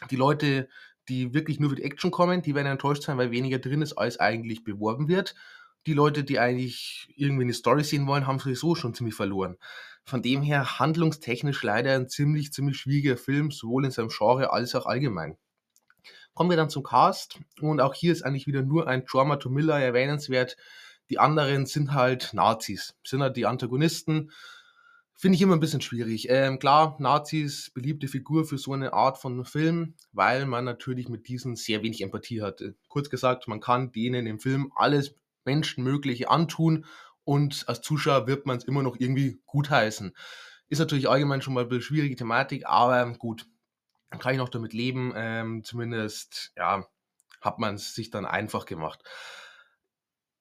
Die 0.09 0.15
Leute, 0.15 0.69
die 1.07 1.33
wirklich 1.33 1.59
nur 1.59 1.69
für 1.69 1.75
die 1.75 1.83
Action 1.83 2.09
kommen, 2.09 2.41
die 2.41 2.55
werden 2.55 2.67
enttäuscht 2.67 3.03
sein, 3.03 3.17
weil 3.17 3.31
weniger 3.31 3.59
drin 3.59 3.81
ist, 3.81 3.93
als 3.93 4.19
eigentlich 4.19 4.63
beworben 4.63 5.07
wird 5.07 5.35
die 5.85 5.93
Leute, 5.93 6.23
die 6.23 6.39
eigentlich 6.39 7.13
irgendwie 7.15 7.43
eine 7.43 7.53
Story 7.53 7.83
sehen 7.83 8.07
wollen, 8.07 8.27
haben 8.27 8.39
sowieso 8.39 8.75
schon 8.75 8.93
ziemlich 8.93 9.15
verloren. 9.15 9.57
Von 10.05 10.21
dem 10.21 10.41
her 10.41 10.79
handlungstechnisch 10.79 11.63
leider 11.63 11.95
ein 11.95 12.09
ziemlich, 12.09 12.51
ziemlich 12.51 12.77
schwieriger 12.77 13.17
Film, 13.17 13.51
sowohl 13.51 13.85
in 13.85 13.91
seinem 13.91 14.09
Genre 14.09 14.51
als 14.51 14.75
auch 14.75 14.85
allgemein. 14.85 15.37
Kommen 16.33 16.49
wir 16.49 16.57
dann 16.57 16.69
zum 16.69 16.83
Cast 16.83 17.39
und 17.61 17.79
auch 17.79 17.93
hier 17.93 18.11
ist 18.11 18.23
eigentlich 18.23 18.47
wieder 18.47 18.63
nur 18.63 18.87
ein 18.87 19.03
Jorma 19.07 19.37
Miller 19.45 19.79
erwähnenswert. 19.79 20.57
Die 21.09 21.19
anderen 21.19 21.65
sind 21.65 21.93
halt 21.93 22.33
Nazis, 22.33 22.95
sind 23.03 23.21
halt 23.21 23.37
die 23.37 23.45
Antagonisten. 23.45 24.31
Finde 25.15 25.35
ich 25.35 25.41
immer 25.41 25.53
ein 25.53 25.59
bisschen 25.59 25.81
schwierig. 25.81 26.27
Ähm, 26.29 26.59
klar, 26.59 26.97
Nazis, 26.99 27.69
beliebte 27.69 28.07
Figur 28.07 28.45
für 28.45 28.57
so 28.57 28.73
eine 28.73 28.93
Art 28.93 29.19
von 29.19 29.45
Film, 29.45 29.93
weil 30.11 30.45
man 30.45 30.65
natürlich 30.65 31.07
mit 31.07 31.27
diesen 31.27 31.55
sehr 31.55 31.83
wenig 31.83 32.01
Empathie 32.01 32.41
hat. 32.41 32.63
Kurz 32.87 33.09
gesagt, 33.09 33.47
man 33.47 33.59
kann 33.59 33.91
denen 33.91 34.25
im 34.25 34.39
Film 34.39 34.71
alles 34.75 35.15
Menschenmögliche 35.45 36.29
antun 36.29 36.85
und 37.23 37.65
als 37.67 37.81
Zuschauer 37.81 38.27
wird 38.27 38.45
man 38.45 38.57
es 38.57 38.65
immer 38.65 38.83
noch 38.83 38.97
irgendwie 38.99 39.41
gutheißen. 39.45 40.15
Ist 40.69 40.79
natürlich 40.79 41.09
allgemein 41.09 41.41
schon 41.41 41.53
mal 41.53 41.65
eine 41.65 41.81
schwierige 41.81 42.15
Thematik, 42.15 42.65
aber 42.65 43.11
gut, 43.17 43.45
kann 44.19 44.33
ich 44.33 44.37
noch 44.37 44.49
damit 44.49 44.73
leben. 44.73 45.13
Ähm, 45.15 45.63
zumindest, 45.63 46.51
ja, 46.55 46.85
hat 47.41 47.59
man 47.59 47.75
es 47.75 47.93
sich 47.93 48.09
dann 48.09 48.25
einfach 48.25 48.65
gemacht. 48.65 49.03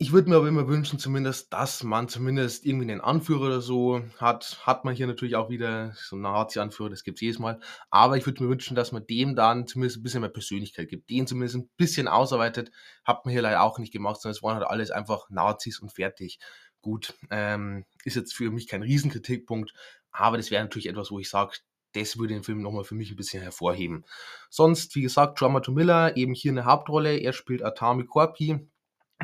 Ich 0.03 0.11
würde 0.11 0.29
mir 0.29 0.35
aber 0.35 0.49
immer 0.49 0.67
wünschen, 0.67 0.99
zumindest, 0.99 1.53
dass 1.53 1.85
man 1.85 2.09
zumindest 2.09 2.67
irgendwie 2.67 2.91
einen 2.91 3.01
Anführer 3.01 3.47
oder 3.47 3.61
so 3.61 4.03
hat. 4.17 4.59
Hat 4.67 4.85
man 4.85 4.97
hier 4.97 5.07
natürlich 5.07 5.37
auch 5.37 5.49
wieder 5.49 5.93
so 5.95 6.17
einen 6.17 6.25
Nazi-Anführer, 6.25 6.91
das 6.91 7.05
gibt 7.05 7.19
es 7.19 7.21
jedes 7.21 7.39
Mal. 7.39 7.61
Aber 7.89 8.17
ich 8.17 8.27
würde 8.27 8.43
mir 8.43 8.49
wünschen, 8.49 8.75
dass 8.75 8.91
man 8.91 9.07
dem 9.07 9.37
dann 9.37 9.69
zumindest 9.69 9.99
ein 9.99 10.03
bisschen 10.03 10.23
mehr 10.23 10.29
Persönlichkeit 10.29 10.89
gibt. 10.89 11.09
Den 11.09 11.29
zumindest 11.29 11.55
ein 11.55 11.71
bisschen 11.77 12.09
ausarbeitet. 12.09 12.73
Hat 13.05 13.25
man 13.25 13.31
hier 13.31 13.43
leider 13.43 13.63
auch 13.63 13.79
nicht 13.79 13.93
gemacht, 13.93 14.21
sondern 14.21 14.35
es 14.35 14.43
waren 14.43 14.57
halt 14.57 14.67
alles 14.67 14.91
einfach 14.91 15.31
Nazis 15.31 15.79
und 15.79 15.93
fertig. 15.93 16.41
Gut, 16.81 17.15
ähm, 17.31 17.85
ist 18.03 18.17
jetzt 18.17 18.35
für 18.35 18.51
mich 18.51 18.67
kein 18.67 18.83
Riesenkritikpunkt, 18.83 19.73
aber 20.11 20.37
das 20.37 20.51
wäre 20.51 20.65
natürlich 20.65 20.89
etwas, 20.89 21.13
wo 21.13 21.21
ich 21.21 21.31
sage, 21.31 21.59
das 21.93 22.19
würde 22.19 22.35
den 22.35 22.43
Film 22.43 22.61
nochmal 22.61 22.83
für 22.83 22.97
mich 22.97 23.11
ein 23.13 23.17
bisschen 23.17 23.43
hervorheben. 23.43 24.05
Sonst, 24.51 24.97
wie 24.97 25.03
gesagt, 25.03 25.41
Drama 25.41 25.61
to 25.61 25.71
Miller, 25.71 26.17
eben 26.17 26.35
hier 26.35 26.51
eine 26.51 26.65
Hauptrolle. 26.65 27.19
Er 27.19 27.33
spielt 27.33 27.63
Atami 27.63 28.05
Korpi, 28.05 28.67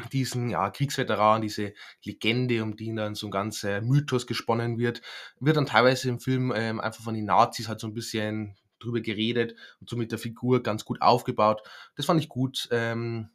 diesen 0.07 0.51
ja, 0.51 0.71
Kriegsveteran, 0.71 1.43
diese 1.43 1.75
Legende, 2.05 2.63
um 2.63 2.77
die 2.77 2.95
dann 2.95 3.15
so 3.15 3.27
ein 3.27 3.31
ganzer 3.31 3.81
Mythos 3.81 4.27
gesponnen 4.27 4.79
wird, 4.79 5.03
wird 5.41 5.57
dann 5.57 5.67
teilweise 5.67 6.09
im 6.09 6.21
Film 6.21 6.53
ähm, 6.55 6.81
einfach 6.81 7.03
von 7.03 7.15
den 7.15 7.27
Nazis 7.27 7.69
halt 7.69 7.81
so 7.81 7.87
ein 7.87 7.95
bisschen 7.95 8.57
drüber 8.79 9.01
geredet 9.01 9.55
und 9.81 9.91
so 9.91 9.97
mit 9.97 10.13
der 10.13 10.19
Figur 10.19 10.63
ganz 10.63 10.85
gut 10.85 11.03
aufgebaut. 11.03 11.63
Das 11.97 12.07
fand 12.07 12.21
ich 12.21 12.29
gut. 12.29 12.69
Ähm, 12.71 13.31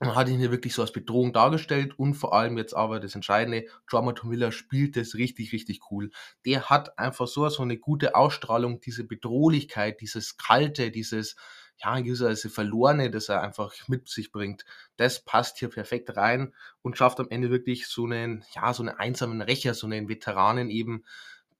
man 0.00 0.16
hat 0.16 0.28
ihn 0.28 0.38
hier 0.38 0.50
wirklich 0.50 0.74
so 0.74 0.82
als 0.82 0.92
Bedrohung 0.92 1.32
dargestellt 1.32 1.96
und 1.96 2.14
vor 2.14 2.34
allem 2.34 2.58
jetzt 2.58 2.74
aber 2.74 2.98
das 2.98 3.14
Entscheidende, 3.14 3.66
Drama 3.88 4.12
Miller 4.24 4.50
spielt 4.50 4.96
das 4.96 5.14
richtig, 5.14 5.52
richtig 5.52 5.80
cool. 5.90 6.10
Der 6.44 6.68
hat 6.68 6.98
einfach 6.98 7.28
so, 7.28 7.48
so 7.48 7.62
eine 7.62 7.78
gute 7.78 8.16
Ausstrahlung, 8.16 8.80
diese 8.80 9.04
Bedrohlichkeit, 9.04 10.00
dieses 10.00 10.36
Kalte, 10.36 10.90
dieses, 10.90 11.36
ja, 11.82 11.96
in 11.96 12.04
gewisser 12.04 12.26
Weise 12.26 12.50
Verlorene, 12.50 13.10
das 13.10 13.28
er 13.28 13.42
einfach 13.42 13.74
mit 13.88 14.08
sich 14.08 14.32
bringt. 14.32 14.64
Das 14.96 15.24
passt 15.24 15.58
hier 15.58 15.68
perfekt 15.68 16.16
rein 16.16 16.54
und 16.82 16.96
schafft 16.96 17.20
am 17.20 17.28
Ende 17.30 17.50
wirklich 17.50 17.86
so 17.86 18.04
einen, 18.04 18.44
ja, 18.54 18.72
so 18.72 18.82
einen 18.82 18.96
einsamen 18.96 19.42
Rächer, 19.42 19.74
so 19.74 19.86
einen 19.86 20.08
Veteranen 20.08 20.70
eben, 20.70 21.04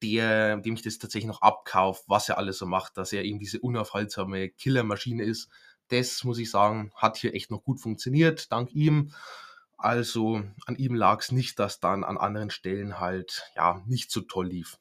der, 0.02 0.56
dem 0.56 0.74
ich 0.74 0.82
das 0.82 0.98
tatsächlich 0.98 1.28
noch 1.28 1.42
abkaufe, 1.42 2.02
was 2.08 2.28
er 2.28 2.38
alles 2.38 2.58
so 2.58 2.66
macht, 2.66 2.96
dass 2.96 3.12
er 3.12 3.24
eben 3.24 3.38
diese 3.38 3.60
unaufhaltsame 3.60 4.48
Killermaschine 4.48 5.22
ist 5.24 5.48
das 5.92 6.24
muss 6.24 6.38
ich 6.38 6.50
sagen, 6.50 6.90
hat 6.96 7.18
hier 7.18 7.34
echt 7.34 7.50
noch 7.50 7.62
gut 7.62 7.80
funktioniert, 7.80 8.50
dank 8.50 8.72
ihm. 8.72 9.12
Also 9.76 10.42
an 10.66 10.76
ihm 10.76 10.94
lag 10.94 11.20
es 11.20 11.32
nicht, 11.32 11.58
dass 11.58 11.80
dann 11.80 12.02
an 12.04 12.16
anderen 12.16 12.50
Stellen 12.50 12.98
halt 12.98 13.44
ja 13.56 13.82
nicht 13.86 14.10
so 14.10 14.22
toll 14.22 14.46
lief. 14.48 14.78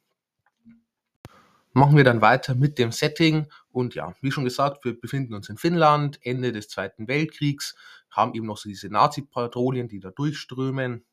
Machen 1.73 1.95
wir 1.95 2.03
dann 2.03 2.21
weiter 2.21 2.53
mit 2.53 2.77
dem 2.77 2.91
Setting 2.91 3.47
und 3.71 3.95
ja, 3.95 4.13
wie 4.21 4.31
schon 4.31 4.43
gesagt, 4.43 4.83
wir 4.83 4.99
befinden 4.99 5.33
uns 5.33 5.47
in 5.47 5.57
Finnland, 5.57 6.19
Ende 6.21 6.51
des 6.51 6.67
Zweiten 6.67 7.07
Weltkriegs, 7.07 7.75
haben 8.09 8.33
eben 8.33 8.45
noch 8.45 8.57
so 8.57 8.67
diese 8.67 8.89
Nazi-Patrouillen, 8.89 9.87
die 9.87 10.01
da 10.01 10.11
durchströmen 10.11 11.05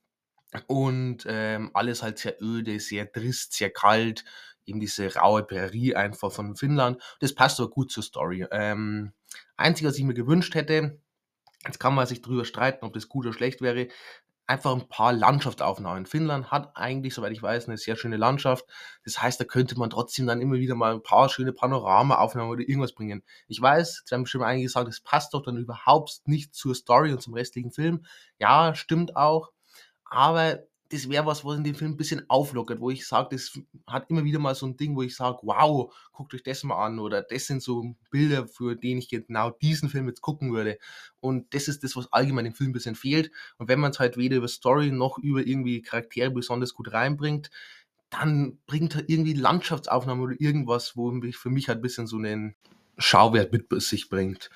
und 0.66 1.24
ähm, 1.28 1.70
alles 1.74 2.02
halt 2.02 2.18
sehr 2.18 2.42
öde, 2.42 2.80
sehr 2.80 3.10
trist, 3.12 3.52
sehr 3.52 3.70
kalt, 3.70 4.24
eben 4.66 4.80
diese 4.80 5.14
raue 5.14 5.44
Prärie 5.44 5.94
einfach 5.94 6.32
von 6.32 6.56
Finnland. 6.56 7.00
Das 7.20 7.34
passt 7.34 7.60
aber 7.60 7.70
gut 7.70 7.92
zur 7.92 8.02
Story. 8.02 8.46
Ähm, 8.50 9.12
einzig, 9.56 9.86
was 9.86 9.96
ich 9.96 10.04
mir 10.04 10.14
gewünscht 10.14 10.54
hätte, 10.54 11.00
jetzt 11.64 11.78
kann 11.78 11.94
man 11.94 12.06
sich 12.06 12.22
darüber 12.22 12.44
streiten, 12.44 12.84
ob 12.84 12.94
das 12.94 13.08
gut 13.08 13.26
oder 13.26 13.34
schlecht 13.34 13.60
wäre, 13.60 13.88
einfach 14.48 14.74
ein 14.74 14.88
paar 14.88 15.12
Landschaftsaufnahmen. 15.12 16.06
Finnland 16.06 16.50
hat 16.50 16.74
eigentlich, 16.74 17.14
soweit 17.14 17.32
ich 17.32 17.42
weiß, 17.42 17.68
eine 17.68 17.76
sehr 17.76 17.96
schöne 17.96 18.16
Landschaft. 18.16 18.64
Das 19.04 19.20
heißt, 19.20 19.38
da 19.38 19.44
könnte 19.44 19.78
man 19.78 19.90
trotzdem 19.90 20.26
dann 20.26 20.40
immer 20.40 20.54
wieder 20.54 20.74
mal 20.74 20.94
ein 20.94 21.02
paar 21.02 21.28
schöne 21.28 21.52
Panoramaaufnahmen 21.52 22.50
oder 22.50 22.62
irgendwas 22.62 22.94
bringen. 22.94 23.22
Ich 23.46 23.60
weiß, 23.60 23.98
jetzt 24.00 24.12
haben 24.12 24.22
bestimmt 24.22 24.44
einige 24.44 24.64
gesagt, 24.64 24.88
das 24.88 25.00
passt 25.00 25.34
doch 25.34 25.42
dann 25.42 25.58
überhaupt 25.58 26.22
nicht 26.24 26.54
zur 26.54 26.74
Story 26.74 27.12
und 27.12 27.20
zum 27.20 27.34
restlichen 27.34 27.70
Film. 27.70 28.06
Ja, 28.38 28.74
stimmt 28.74 29.16
auch. 29.16 29.52
Aber 30.06 30.60
das 30.90 31.08
wäre 31.08 31.26
was, 31.26 31.44
was 31.44 31.58
in 31.58 31.64
dem 31.64 31.74
Film 31.74 31.92
ein 31.92 31.96
bisschen 31.96 32.28
auflockert, 32.28 32.80
wo 32.80 32.90
ich 32.90 33.06
sage, 33.06 33.28
das 33.32 33.58
hat 33.86 34.08
immer 34.08 34.24
wieder 34.24 34.38
mal 34.38 34.54
so 34.54 34.66
ein 34.66 34.76
Ding, 34.76 34.96
wo 34.96 35.02
ich 35.02 35.14
sage, 35.14 35.38
wow, 35.42 35.94
guckt 36.12 36.34
euch 36.34 36.42
das 36.42 36.64
mal 36.64 36.82
an 36.84 36.98
oder 36.98 37.22
das 37.22 37.46
sind 37.46 37.62
so 37.62 37.94
Bilder, 38.10 38.46
für 38.46 38.74
den 38.74 38.98
ich 38.98 39.08
genau 39.08 39.50
diesen 39.50 39.90
Film 39.90 40.08
jetzt 40.08 40.22
gucken 40.22 40.52
würde. 40.52 40.78
Und 41.20 41.52
das 41.54 41.68
ist 41.68 41.84
das, 41.84 41.94
was 41.94 42.10
allgemein 42.12 42.46
im 42.46 42.54
Film 42.54 42.70
ein 42.70 42.72
bisschen 42.72 42.94
fehlt. 42.94 43.30
Und 43.58 43.68
wenn 43.68 43.80
man 43.80 43.90
es 43.90 43.98
halt 43.98 44.16
weder 44.16 44.36
über 44.36 44.48
Story 44.48 44.90
noch 44.90 45.18
über 45.18 45.46
irgendwie 45.46 45.82
Charaktere 45.82 46.30
besonders 46.30 46.72
gut 46.72 46.92
reinbringt, 46.92 47.50
dann 48.08 48.58
bringt 48.66 48.94
halt 48.94 49.10
irgendwie 49.10 49.34
Landschaftsaufnahme 49.34 50.22
oder 50.22 50.40
irgendwas, 50.40 50.96
wo 50.96 51.12
für 51.32 51.50
mich 51.50 51.68
halt 51.68 51.80
ein 51.80 51.82
bisschen 51.82 52.06
so 52.06 52.16
einen 52.16 52.54
Schauwert 52.96 53.52
mit 53.52 53.66
sich 53.82 54.08
bringt. 54.08 54.48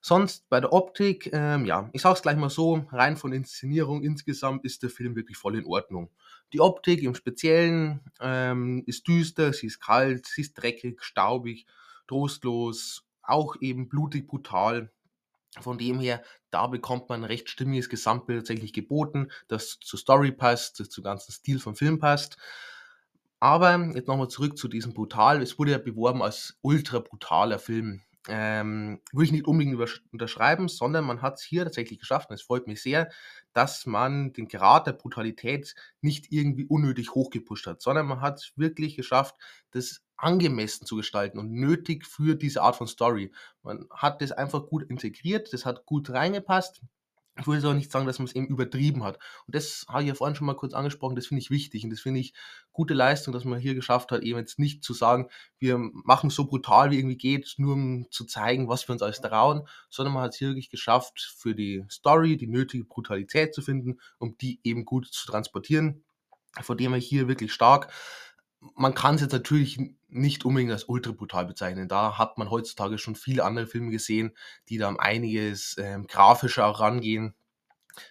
Sonst 0.00 0.48
bei 0.48 0.60
der 0.60 0.72
Optik, 0.72 1.30
ähm, 1.32 1.64
ja, 1.64 1.90
ich 1.92 2.02
sag's 2.02 2.22
gleich 2.22 2.36
mal 2.36 2.50
so, 2.50 2.86
rein 2.92 3.16
von 3.16 3.32
Inszenierung 3.32 4.02
insgesamt 4.02 4.64
ist 4.64 4.82
der 4.82 4.90
Film 4.90 5.16
wirklich 5.16 5.36
voll 5.36 5.56
in 5.56 5.66
Ordnung. 5.66 6.10
Die 6.52 6.60
Optik 6.60 7.02
im 7.02 7.14
Speziellen 7.14 8.00
ähm, 8.20 8.84
ist 8.86 9.08
düster, 9.08 9.52
sie 9.52 9.66
ist 9.66 9.80
kalt, 9.80 10.26
sie 10.26 10.42
ist 10.42 10.54
dreckig, 10.54 11.02
staubig, 11.02 11.66
trostlos, 12.06 13.04
auch 13.22 13.56
eben 13.60 13.88
blutig, 13.88 14.28
brutal. 14.28 14.90
Von 15.60 15.78
dem 15.78 15.98
her, 15.98 16.22
da 16.50 16.68
bekommt 16.68 17.08
man 17.08 17.22
ein 17.22 17.24
recht 17.24 17.50
stimmiges 17.50 17.88
Gesamtbild 17.88 18.40
tatsächlich 18.40 18.72
geboten, 18.72 19.30
das 19.48 19.78
zur 19.80 19.98
Story 19.98 20.30
passt, 20.30 20.78
das 20.78 20.90
zum 20.90 21.04
ganzen 21.04 21.32
Stil 21.32 21.58
vom 21.58 21.74
Film 21.74 21.98
passt. 21.98 22.36
Aber 23.40 23.78
jetzt 23.94 24.08
nochmal 24.08 24.28
zurück 24.28 24.58
zu 24.58 24.68
diesem 24.68 24.94
Brutal. 24.94 25.42
Es 25.42 25.58
wurde 25.58 25.72
ja 25.72 25.78
beworben 25.78 26.22
als 26.22 26.58
ultra 26.62 27.00
brutaler 27.00 27.58
Film 27.58 28.02
ähm, 28.28 29.00
würde 29.12 29.24
ich 29.24 29.32
nicht 29.32 29.46
unbedingt 29.46 29.78
unterschreiben, 30.12 30.68
sondern 30.68 31.04
man 31.04 31.22
hat 31.22 31.34
es 31.34 31.42
hier 31.42 31.64
tatsächlich 31.64 31.98
geschafft 31.98 32.30
und 32.30 32.34
es 32.34 32.42
freut 32.42 32.66
mich 32.66 32.82
sehr, 32.82 33.10
dass 33.52 33.86
man 33.86 34.32
den 34.32 34.48
Grad 34.48 34.86
der 34.86 34.92
Brutalität 34.92 35.74
nicht 36.00 36.30
irgendwie 36.30 36.66
unnötig 36.66 37.14
hochgepusht 37.14 37.66
hat, 37.66 37.82
sondern 37.82 38.06
man 38.06 38.20
hat 38.20 38.38
es 38.38 38.52
wirklich 38.56 38.96
geschafft, 38.96 39.34
das 39.70 40.02
angemessen 40.16 40.86
zu 40.86 40.96
gestalten 40.96 41.38
und 41.38 41.52
nötig 41.52 42.06
für 42.06 42.34
diese 42.34 42.62
Art 42.62 42.76
von 42.76 42.86
Story. 42.86 43.32
Man 43.62 43.86
hat 43.90 44.20
das 44.20 44.32
einfach 44.32 44.66
gut 44.66 44.82
integriert, 44.84 45.52
das 45.52 45.64
hat 45.64 45.86
gut 45.86 46.10
reingepasst 46.10 46.82
ich 47.38 47.46
würde 47.46 47.58
jetzt 47.58 47.66
auch 47.66 47.74
nicht 47.74 47.90
sagen, 47.90 48.06
dass 48.06 48.18
man 48.18 48.26
es 48.26 48.34
eben 48.34 48.48
übertrieben 48.48 49.04
hat. 49.04 49.18
Und 49.46 49.54
das 49.54 49.86
habe 49.88 50.02
ich 50.02 50.08
ja 50.08 50.14
vorhin 50.14 50.34
schon 50.34 50.46
mal 50.46 50.56
kurz 50.56 50.74
angesprochen, 50.74 51.16
das 51.16 51.26
finde 51.26 51.40
ich 51.40 51.50
wichtig 51.50 51.84
und 51.84 51.90
das 51.90 52.00
finde 52.00 52.20
ich 52.20 52.34
gute 52.72 52.94
Leistung, 52.94 53.32
dass 53.32 53.44
man 53.44 53.58
hier 53.58 53.74
geschafft 53.74 54.10
hat, 54.10 54.22
eben 54.22 54.38
jetzt 54.38 54.58
nicht 54.58 54.82
zu 54.82 54.92
sagen, 54.94 55.28
wir 55.58 55.78
machen 55.78 56.30
so 56.30 56.46
brutal 56.46 56.90
wie 56.90 56.98
irgendwie 56.98 57.16
geht, 57.16 57.54
nur 57.58 57.74
um 57.74 58.06
zu 58.10 58.24
zeigen, 58.24 58.68
was 58.68 58.88
wir 58.88 58.92
uns 58.92 59.02
alles 59.02 59.20
trauen, 59.20 59.66
sondern 59.88 60.14
man 60.14 60.24
hat 60.24 60.32
es 60.32 60.38
hier 60.38 60.48
wirklich 60.48 60.70
geschafft, 60.70 61.34
für 61.38 61.54
die 61.54 61.84
Story 61.90 62.36
die 62.36 62.48
nötige 62.48 62.84
Brutalität 62.84 63.54
zu 63.54 63.62
finden, 63.62 63.98
um 64.18 64.36
die 64.38 64.60
eben 64.64 64.84
gut 64.84 65.06
zu 65.06 65.26
transportieren. 65.26 66.04
Von 66.60 66.76
dem 66.76 66.92
her 66.92 67.00
hier 67.00 67.28
wirklich 67.28 67.52
stark 67.52 67.92
man 68.74 68.94
kann 68.94 69.14
es 69.14 69.20
jetzt 69.20 69.32
natürlich 69.32 69.78
nicht 70.08 70.44
unbedingt 70.44 70.72
als 70.72 70.84
ultra 70.84 71.12
brutal 71.12 71.46
bezeichnen. 71.46 71.88
Da 71.88 72.18
hat 72.18 72.38
man 72.38 72.50
heutzutage 72.50 72.98
schon 72.98 73.14
viele 73.14 73.44
andere 73.44 73.66
Filme 73.66 73.90
gesehen, 73.90 74.36
die 74.68 74.78
da 74.78 74.88
um 74.88 74.98
einiges 74.98 75.76
ähm, 75.78 76.06
grafischer 76.06 76.66
auch 76.66 76.80
rangehen. 76.80 77.34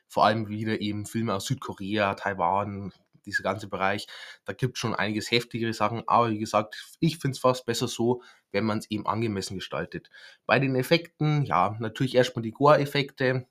Vor 0.07 0.25
allem 0.25 0.47
wieder 0.47 0.81
eben 0.81 1.05
Filme 1.05 1.33
aus 1.33 1.45
Südkorea, 1.45 2.13
Taiwan, 2.15 2.91
dieser 3.25 3.43
ganze 3.43 3.67
Bereich. 3.67 4.07
Da 4.45 4.53
gibt 4.53 4.75
es 4.75 4.79
schon 4.79 4.95
einiges 4.95 5.31
heftigere 5.31 5.73
Sachen, 5.73 6.03
aber 6.07 6.31
wie 6.31 6.39
gesagt, 6.39 6.97
ich 6.99 7.17
finde 7.17 7.35
es 7.35 7.39
fast 7.39 7.65
besser 7.65 7.87
so, 7.87 8.21
wenn 8.51 8.65
man 8.65 8.79
es 8.79 8.89
eben 8.89 9.05
angemessen 9.05 9.55
gestaltet. 9.55 10.09
Bei 10.45 10.59
den 10.59 10.75
Effekten, 10.75 11.43
ja, 11.43 11.75
natürlich 11.79 12.15
erstmal 12.15 12.43
die 12.43 12.51
Gore-Effekte, 12.51 13.47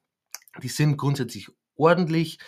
die 0.63 0.69
sind 0.69 0.97
grundsätzlich 0.97 1.49
ordentlich. 1.77 2.39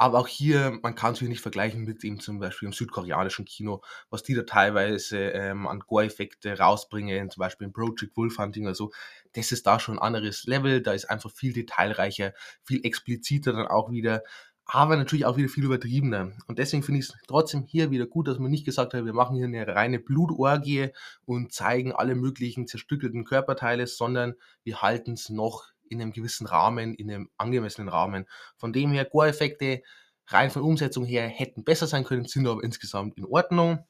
Aber 0.00 0.20
auch 0.20 0.28
hier, 0.28 0.78
man 0.82 0.94
kann 0.94 1.14
es 1.14 1.20
nicht 1.20 1.40
vergleichen 1.40 1.84
mit 1.84 2.04
dem 2.04 2.20
zum 2.20 2.38
Beispiel 2.38 2.66
im 2.66 2.72
südkoreanischen 2.72 3.44
Kino, 3.44 3.82
was 4.10 4.22
die 4.22 4.34
da 4.34 4.42
teilweise 4.42 5.18
ähm, 5.18 5.66
an 5.66 5.80
Gore-Effekte 5.80 6.56
rausbringen, 6.56 7.30
zum 7.30 7.40
Beispiel 7.40 7.66
im 7.66 7.72
Project 7.72 8.16
Wolf 8.16 8.38
Hunting 8.38 8.64
oder 8.64 8.76
so. 8.76 8.92
Das 9.32 9.50
ist 9.50 9.66
da 9.66 9.80
schon 9.80 9.96
ein 9.96 10.02
anderes 10.02 10.44
Level, 10.44 10.82
da 10.82 10.92
ist 10.92 11.10
einfach 11.10 11.32
viel 11.32 11.52
detailreicher, 11.52 12.32
viel 12.62 12.84
expliziter 12.84 13.52
dann 13.52 13.66
auch 13.66 13.90
wieder, 13.90 14.22
aber 14.70 14.96
natürlich 14.96 15.24
auch 15.24 15.38
wieder 15.38 15.48
viel 15.48 15.64
übertriebener. 15.64 16.32
Und 16.46 16.58
deswegen 16.58 16.82
finde 16.82 17.00
ich 17.00 17.08
es 17.08 17.14
trotzdem 17.26 17.64
hier 17.64 17.90
wieder 17.90 18.06
gut, 18.06 18.28
dass 18.28 18.38
man 18.38 18.50
nicht 18.50 18.66
gesagt 18.66 18.92
hat, 18.92 19.04
wir 19.04 19.14
machen 19.14 19.34
hier 19.34 19.46
eine 19.46 19.66
reine 19.66 19.98
Blutorgie 19.98 20.90
und 21.24 21.52
zeigen 21.52 21.92
alle 21.92 22.14
möglichen 22.14 22.66
zerstückelten 22.66 23.24
Körperteile, 23.24 23.86
sondern 23.86 24.34
wir 24.62 24.82
halten 24.82 25.14
es 25.14 25.30
noch 25.30 25.64
in 25.90 26.00
einem 26.00 26.12
gewissen 26.12 26.46
Rahmen, 26.46 26.94
in 26.94 27.10
einem 27.10 27.30
angemessenen 27.36 27.88
Rahmen. 27.88 28.26
Von 28.56 28.72
dem 28.72 28.92
her, 28.92 29.04
Gore-Effekte 29.04 29.82
rein 30.26 30.50
von 30.50 30.62
Umsetzung 30.62 31.04
her 31.04 31.26
hätten 31.26 31.64
besser 31.64 31.86
sein 31.86 32.04
können, 32.04 32.26
sind 32.26 32.46
aber 32.46 32.62
insgesamt 32.62 33.16
in 33.16 33.24
Ordnung. 33.24 33.86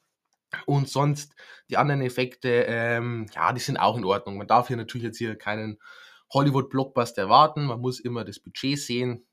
Und 0.65 0.89
sonst 0.89 1.35
die 1.69 1.77
anderen 1.77 2.01
Effekte, 2.01 2.65
ähm, 2.67 3.27
ja, 3.35 3.53
die 3.53 3.59
sind 3.59 3.77
auch 3.77 3.97
in 3.97 4.05
Ordnung. 4.05 4.37
Man 4.37 4.47
darf 4.47 4.67
hier 4.67 4.77
natürlich 4.77 5.05
jetzt 5.05 5.17
hier 5.17 5.35
keinen 5.37 5.79
Hollywood-Blockbuster 6.33 7.23
erwarten. 7.23 7.65
Man 7.65 7.81
muss 7.81 7.99
immer 7.99 8.23
das 8.23 8.39
Budget 8.39 8.79
sehen. 8.79 9.27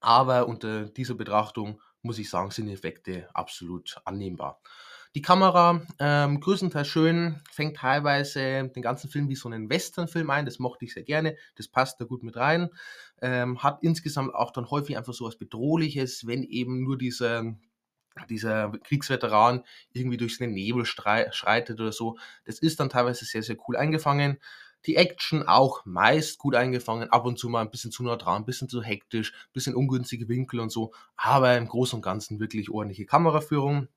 Aber 0.00 0.48
unter 0.48 0.86
dieser 0.86 1.14
Betrachtung 1.14 1.80
muss 2.02 2.18
ich 2.18 2.28
sagen, 2.28 2.50
sind 2.50 2.66
die 2.66 2.72
Effekte 2.72 3.28
absolut 3.34 4.00
annehmbar. 4.04 4.60
Die 5.14 5.20
Kamera, 5.20 5.82
ähm, 5.98 6.40
größtenteils 6.40 6.88
schön, 6.88 7.40
fängt 7.50 7.76
teilweise 7.76 8.68
den 8.68 8.82
ganzen 8.82 9.10
Film 9.10 9.28
wie 9.28 9.34
so 9.34 9.46
einen 9.48 9.68
Western-Film 9.68 10.30
ein, 10.30 10.46
das 10.46 10.58
mochte 10.58 10.86
ich 10.86 10.94
sehr 10.94 11.02
gerne, 11.02 11.36
das 11.56 11.68
passt 11.68 12.00
da 12.00 12.06
gut 12.06 12.22
mit 12.22 12.36
rein. 12.36 12.70
Ähm, 13.20 13.62
hat 13.62 13.82
insgesamt 13.82 14.34
auch 14.34 14.52
dann 14.52 14.70
häufig 14.70 14.96
einfach 14.96 15.12
so 15.12 15.26
was 15.26 15.36
Bedrohliches, 15.36 16.26
wenn 16.26 16.42
eben 16.42 16.82
nur 16.82 16.96
dieser 16.96 17.54
dieser 18.28 18.70
Kriegsveteran 18.84 19.64
irgendwie 19.92 20.18
durch 20.18 20.36
den 20.38 20.52
Nebel 20.52 20.84
schreitet 20.84 21.80
oder 21.80 21.92
so. 21.92 22.18
Das 22.44 22.58
ist 22.58 22.78
dann 22.78 22.90
teilweise 22.90 23.24
sehr, 23.24 23.42
sehr 23.42 23.56
cool 23.66 23.76
eingefangen. 23.76 24.38
Die 24.86 24.96
Action 24.96 25.44
auch 25.44 25.84
meist 25.86 26.38
gut 26.38 26.54
eingefangen, 26.54 27.08
ab 27.10 27.24
und 27.24 27.38
zu 27.38 27.48
mal 27.48 27.60
ein 27.62 27.70
bisschen 27.70 27.92
zu 27.92 28.02
neutral, 28.02 28.36
ein 28.36 28.44
bisschen 28.44 28.68
zu 28.68 28.82
hektisch, 28.82 29.32
ein 29.32 29.52
bisschen 29.52 29.74
ungünstige 29.74 30.28
Winkel 30.28 30.60
und 30.60 30.70
so, 30.70 30.92
aber 31.16 31.56
im 31.56 31.68
Großen 31.68 31.96
und 31.96 32.02
Ganzen 32.02 32.40
wirklich 32.40 32.68
ordentliche 32.68 33.06
Kameraführung. 33.06 33.88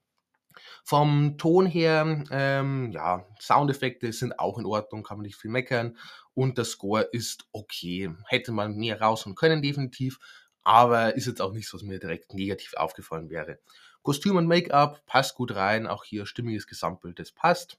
Vom 0.84 1.38
Ton 1.38 1.66
her, 1.66 2.24
ähm, 2.32 2.92
ja, 2.92 3.26
Soundeffekte 3.40 4.12
sind 4.14 4.40
auch 4.40 4.58
in 4.58 4.66
Ordnung, 4.66 5.04
kann 5.04 5.18
man 5.18 5.26
nicht 5.26 5.38
viel 5.38 5.52
meckern. 5.52 5.98
Und 6.34 6.58
der 6.58 6.66
Score 6.66 7.02
ist 7.02 7.46
okay. 7.52 8.12
Hätte 8.28 8.52
man 8.52 8.76
mehr 8.76 9.02
rausholen 9.02 9.36
können, 9.36 9.62
definitiv. 9.62 10.20
Aber 10.64 11.16
ist 11.16 11.28
jetzt 11.28 11.42
auch 11.42 11.54
nichts, 11.54 11.74
was 11.74 11.84
mir 11.84 12.00
direkt 12.00 12.34
negativ 12.34 12.74
aufgefallen 12.76 13.30
wäre. 13.30 13.60
Kostüm 14.02 14.36
und 14.36 14.48
Make-up 14.48 15.06
passt 15.06 15.36
gut 15.36 15.56
rein. 15.56 15.88
Auch 15.88 16.04
hier 16.04 16.26
stimmiges 16.26 16.68
Gesamtbild, 16.68 17.20
das 17.20 17.32
passt. 17.32 17.78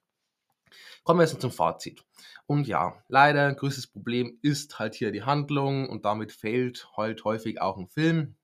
Kommen 1.05 1.21
wir 1.21 1.27
jetzt 1.27 1.41
zum 1.41 1.53
Fazit. 1.53 2.05
Und 2.47 2.67
ja, 2.67 3.03
leider, 3.09 3.55
größtes 3.55 3.87
Problem 3.87 4.39
ist 4.43 4.79
halt 4.79 4.95
hier 4.95 5.13
die 5.13 5.23
Handlung 5.23 5.89
und 5.89 6.05
damit 6.05 6.33
fällt 6.33 6.89
halt 6.97 7.25
häufig 7.25 7.61
auch 7.61 7.77
ein 7.77 7.89
Film. 7.89 8.37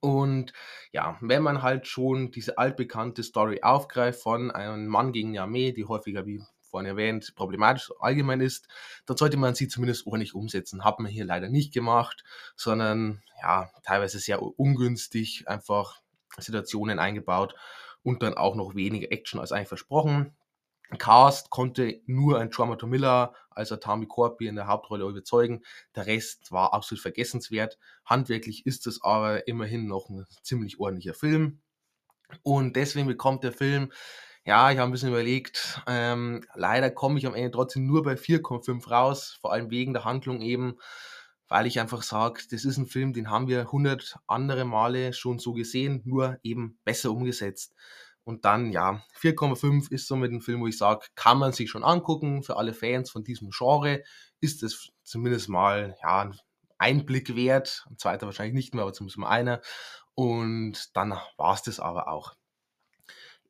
Und 0.00 0.52
ja, 0.92 1.18
wenn 1.20 1.42
man 1.42 1.62
halt 1.62 1.86
schon 1.86 2.30
diese 2.30 2.58
altbekannte 2.58 3.22
Story 3.22 3.60
aufgreift 3.62 4.22
von 4.22 4.50
einem 4.50 4.86
Mann 4.86 5.12
gegen 5.12 5.32
die 5.32 5.38
Armee, 5.38 5.72
die 5.72 5.84
häufiger, 5.84 6.26
wie 6.26 6.42
vorhin 6.62 6.88
erwähnt, 6.88 7.34
problematisch 7.36 7.92
allgemein 8.00 8.40
ist, 8.40 8.66
dann 9.06 9.16
sollte 9.16 9.36
man 9.36 9.54
sie 9.54 9.68
zumindest 9.68 10.06
ordentlich 10.06 10.34
umsetzen. 10.34 10.84
Hat 10.84 10.98
man 10.98 11.10
hier 11.10 11.24
leider 11.24 11.48
nicht 11.48 11.72
gemacht, 11.72 12.24
sondern 12.56 13.22
ja, 13.40 13.70
teilweise 13.84 14.18
sehr 14.18 14.42
ungünstig 14.42 15.46
einfach 15.46 16.00
Situationen 16.38 16.98
eingebaut 16.98 17.54
und 18.02 18.22
dann 18.22 18.34
auch 18.34 18.56
noch 18.56 18.74
weniger 18.74 19.12
Action 19.12 19.38
als 19.38 19.52
eigentlich 19.52 19.68
versprochen. 19.68 20.34
Cast 20.98 21.50
konnte 21.50 22.00
nur 22.06 22.38
ein 22.38 22.50
Drummer 22.50 22.76
Miller 22.86 23.34
als 23.50 23.72
Atami 23.72 24.06
Corby 24.06 24.46
in 24.46 24.56
der 24.56 24.66
Hauptrolle 24.66 25.04
überzeugen. 25.04 25.62
Der 25.94 26.06
Rest 26.06 26.52
war 26.52 26.72
absolut 26.74 27.02
vergessenswert. 27.02 27.78
Handwerklich 28.04 28.66
ist 28.66 28.86
es 28.86 29.02
aber 29.02 29.48
immerhin 29.48 29.86
noch 29.86 30.08
ein 30.08 30.26
ziemlich 30.42 30.78
ordentlicher 30.78 31.14
Film. 31.14 31.60
Und 32.42 32.76
deswegen 32.76 33.06
bekommt 33.06 33.44
der 33.44 33.52
Film, 33.52 33.92
ja, 34.44 34.70
ich 34.70 34.78
habe 34.78 34.90
ein 34.90 34.92
bisschen 34.92 35.08
überlegt, 35.08 35.80
ähm, 35.86 36.44
leider 36.54 36.90
komme 36.90 37.18
ich 37.18 37.26
am 37.26 37.34
Ende 37.34 37.50
trotzdem 37.50 37.86
nur 37.86 38.02
bei 38.02 38.16
4,5 38.16 38.90
raus, 38.90 39.38
vor 39.40 39.52
allem 39.52 39.70
wegen 39.70 39.94
der 39.94 40.04
Handlung 40.04 40.42
eben, 40.42 40.78
weil 41.48 41.66
ich 41.66 41.80
einfach 41.80 42.02
sage, 42.02 42.42
das 42.50 42.64
ist 42.64 42.76
ein 42.76 42.86
Film, 42.86 43.12
den 43.12 43.30
haben 43.30 43.48
wir 43.48 43.60
100 43.60 44.16
andere 44.26 44.64
Male 44.64 45.12
schon 45.14 45.38
so 45.38 45.52
gesehen, 45.54 46.02
nur 46.04 46.38
eben 46.42 46.78
besser 46.84 47.10
umgesetzt. 47.10 47.74
Und 48.24 48.44
dann, 48.46 48.72
ja, 48.72 49.02
4,5 49.20 49.90
ist 49.92 50.08
so 50.08 50.16
mit 50.16 50.32
dem 50.32 50.40
Film, 50.40 50.60
wo 50.60 50.66
ich 50.66 50.78
sage, 50.78 51.06
kann 51.14 51.38
man 51.38 51.52
sich 51.52 51.70
schon 51.70 51.84
angucken. 51.84 52.42
Für 52.42 52.56
alle 52.56 52.72
Fans 52.72 53.10
von 53.10 53.22
diesem 53.22 53.50
Genre 53.50 54.02
ist 54.40 54.62
es 54.62 54.90
zumindest 55.02 55.48
mal, 55.48 55.94
ja, 56.02 56.22
ein 56.22 56.38
Einblick 56.78 57.36
wert. 57.36 57.84
Ein 57.90 57.98
zweiter 57.98 58.26
wahrscheinlich 58.26 58.54
nicht 58.54 58.74
mehr, 58.74 58.82
aber 58.82 58.92
zumindest 58.92 59.18
mal 59.18 59.28
einer. 59.28 59.60
Und 60.14 60.96
dann 60.96 61.18
war 61.36 61.54
es 61.54 61.62
das 61.62 61.80
aber 61.80 62.08
auch. 62.08 62.34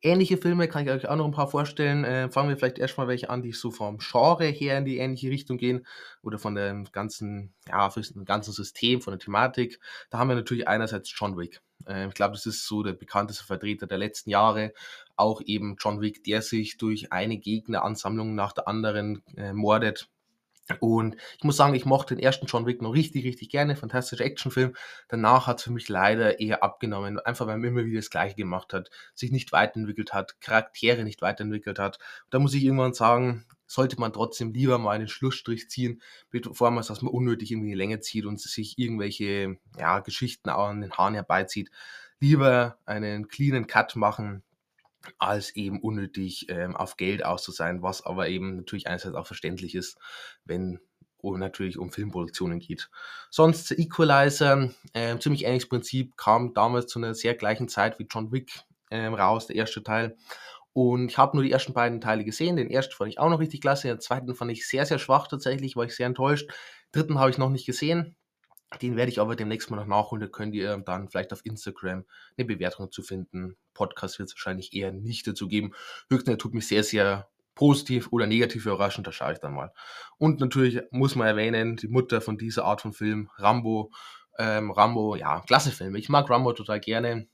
Ähnliche 0.01 0.37
Filme 0.37 0.67
kann 0.67 0.85
ich 0.85 0.91
euch 0.91 1.07
auch 1.07 1.15
noch 1.15 1.25
ein 1.25 1.31
paar 1.31 1.47
vorstellen. 1.47 2.03
Äh, 2.03 2.29
fangen 2.29 2.49
wir 2.49 2.57
vielleicht 2.57 2.77
erstmal 2.77 3.07
welche 3.07 3.29
an, 3.29 3.41
die 3.41 3.53
so 3.53 3.71
vom 3.71 3.97
Genre 3.97 4.45
her 4.45 4.77
in 4.77 4.85
die 4.85 4.97
ähnliche 4.97 5.29
Richtung 5.29 5.57
gehen 5.57 5.87
oder 6.21 6.37
von 6.37 6.53
dem 6.53 6.85
ganzen, 6.91 7.55
ja, 7.67 7.89
vom 7.89 8.03
ganzen 8.25 8.51
System, 8.51 9.01
von 9.01 9.13
der 9.13 9.19
Thematik. 9.19 9.79
Da 10.09 10.19
haben 10.19 10.27
wir 10.27 10.35
natürlich 10.35 10.67
einerseits 10.67 11.11
John 11.17 11.37
Wick. 11.37 11.61
Äh, 11.87 12.07
ich 12.07 12.13
glaube, 12.13 12.33
das 12.33 12.45
ist 12.45 12.65
so 12.67 12.83
der 12.83 12.93
bekannteste 12.93 13.45
Vertreter 13.45 13.87
der 13.87 13.97
letzten 13.97 14.29
Jahre. 14.29 14.73
Auch 15.15 15.41
eben 15.45 15.75
John 15.79 16.01
Wick, 16.01 16.23
der 16.23 16.41
sich 16.41 16.77
durch 16.77 17.11
eine 17.11 17.37
Gegneransammlung 17.37 18.35
nach 18.35 18.53
der 18.53 18.67
anderen 18.67 19.23
äh, 19.37 19.53
mordet 19.53 20.09
und 20.79 21.15
ich 21.37 21.43
muss 21.43 21.57
sagen, 21.57 21.75
ich 21.75 21.85
mochte 21.85 22.15
den 22.15 22.23
ersten 22.23 22.47
John 22.47 22.65
Wick 22.65 22.81
noch 22.81 22.93
richtig, 22.93 23.23
richtig 23.23 23.49
gerne. 23.49 23.75
Fantastischer 23.75 24.25
Actionfilm. 24.25 24.75
Danach 25.07 25.45
hat 25.45 25.59
es 25.59 25.63
für 25.63 25.71
mich 25.71 25.89
leider 25.89 26.39
eher 26.39 26.63
abgenommen. 26.63 27.19
Einfach 27.19 27.45
weil 27.45 27.57
man 27.57 27.69
immer 27.69 27.85
wieder 27.85 27.99
das 27.99 28.09
Gleiche 28.09 28.35
gemacht 28.35 28.73
hat, 28.73 28.89
sich 29.13 29.31
nicht 29.31 29.51
weiterentwickelt 29.51 30.13
hat, 30.13 30.41
Charaktere 30.41 31.03
nicht 31.03 31.21
weiterentwickelt 31.21 31.77
hat. 31.77 31.99
Da 32.31 32.39
muss 32.39 32.55
ich 32.55 32.63
irgendwann 32.63 32.93
sagen, 32.93 33.45
sollte 33.67 33.99
man 33.99 34.13
trotzdem 34.13 34.53
lieber 34.53 34.77
mal 34.77 34.91
einen 34.91 35.07
Schlussstrich 35.07 35.69
ziehen, 35.69 36.01
bevor 36.29 36.71
man 36.71 36.81
es, 36.81 36.87
dass 36.87 37.01
man 37.01 37.13
unnötig 37.13 37.51
in 37.51 37.65
die 37.65 37.73
Länge 37.73 37.99
zieht 37.99 38.25
und 38.25 38.39
sich 38.39 38.77
irgendwelche 38.77 39.57
ja, 39.77 39.99
Geschichten 39.99 40.49
an 40.49 40.81
den 40.81 40.91
Haaren 40.91 41.13
herbeizieht. 41.13 41.71
Lieber 42.19 42.77
einen 42.85 43.27
cleanen 43.27 43.67
Cut 43.67 43.95
machen, 43.95 44.43
als 45.17 45.55
eben 45.55 45.79
unnötig 45.81 46.49
ähm, 46.49 46.75
auf 46.75 46.97
Geld 46.97 47.23
aus 47.23 47.43
zu 47.43 47.51
sein, 47.51 47.81
was 47.81 48.05
aber 48.05 48.29
eben 48.29 48.57
natürlich 48.57 48.87
einerseits 48.87 49.15
auch 49.15 49.27
verständlich 49.27 49.75
ist, 49.75 49.97
wenn 50.45 50.79
es 51.23 51.39
natürlich 51.39 51.77
um 51.77 51.91
Filmproduktionen 51.91 52.59
geht. 52.59 52.89
Sonst 53.29 53.71
Equalizer, 53.71 54.69
äh, 54.93 55.17
ziemlich 55.17 55.45
ähnliches 55.45 55.69
Prinzip, 55.69 56.17
kam 56.17 56.53
damals 56.53 56.87
zu 56.87 56.99
einer 56.99 57.15
sehr 57.15 57.33
gleichen 57.33 57.67
Zeit 57.67 57.97
wie 57.99 58.07
John 58.09 58.31
Wick 58.31 58.51
äh, 58.89 59.07
raus, 59.07 59.47
der 59.47 59.55
erste 59.55 59.83
Teil. 59.83 60.17
Und 60.75 61.09
ich 61.09 61.17
habe 61.17 61.37
nur 61.37 61.43
die 61.45 61.53
ersten 61.53 61.71
beiden 61.71 62.01
Teile 62.01 62.25
gesehen. 62.25 62.57
Den 62.57 62.69
ersten 62.69 62.93
fand 62.93 63.09
ich 63.09 63.17
auch 63.17 63.29
noch 63.29 63.39
richtig 63.39 63.61
klasse. 63.61 63.87
Den 63.87 64.01
zweiten 64.01 64.35
fand 64.35 64.51
ich 64.51 64.67
sehr, 64.67 64.85
sehr 64.85 64.99
schwach 64.99 65.29
tatsächlich, 65.29 65.77
war 65.77 65.85
ich 65.85 65.95
sehr 65.95 66.05
enttäuscht. 66.05 66.49
Den 66.93 67.01
dritten 67.01 67.17
habe 67.17 67.29
ich 67.29 67.37
noch 67.37 67.49
nicht 67.49 67.65
gesehen. 67.65 68.17
Den 68.81 68.97
werde 68.97 69.09
ich 69.09 69.21
aber 69.21 69.37
demnächst 69.37 69.71
mal 69.71 69.77
noch 69.77 69.85
nachholen. 69.85 70.19
Da 70.19 70.27
könnt 70.27 70.53
ihr 70.53 70.75
dann 70.79 71.07
vielleicht 71.07 71.31
auf 71.31 71.45
Instagram 71.45 72.03
eine 72.37 72.45
Bewertung 72.45 72.91
zu 72.91 73.03
finden. 73.03 73.55
Podcast 73.73 74.19
wird 74.19 74.27
es 74.27 74.35
wahrscheinlich 74.35 74.73
eher 74.73 74.91
nicht 74.91 75.25
dazu 75.25 75.47
geben. 75.47 75.71
Höchstens 76.09 76.39
tut 76.39 76.53
mich 76.53 76.67
sehr, 76.67 76.83
sehr 76.83 77.29
positiv 77.53 78.09
oder 78.11 78.27
negativ 78.27 78.65
überraschen, 78.65 79.05
da 79.05 79.13
schaue 79.13 79.31
ich 79.31 79.39
dann 79.39 79.53
mal. 79.53 79.71
Und 80.17 80.41
natürlich 80.41 80.81
muss 80.91 81.15
man 81.15 81.27
erwähnen, 81.27 81.77
die 81.77 81.87
Mutter 81.87 82.19
von 82.19 82.37
dieser 82.37 82.65
Art 82.65 82.81
von 82.81 82.91
Film, 82.91 83.29
Rambo. 83.37 83.93
Ähm, 84.37 84.71
Rambo, 84.71 85.15
ja, 85.15 85.39
klasse 85.39 85.71
Film. 85.71 85.95
Ich 85.95 86.09
mag 86.09 86.29
Rambo 86.29 86.51
total 86.51 86.81
gerne. 86.81 87.29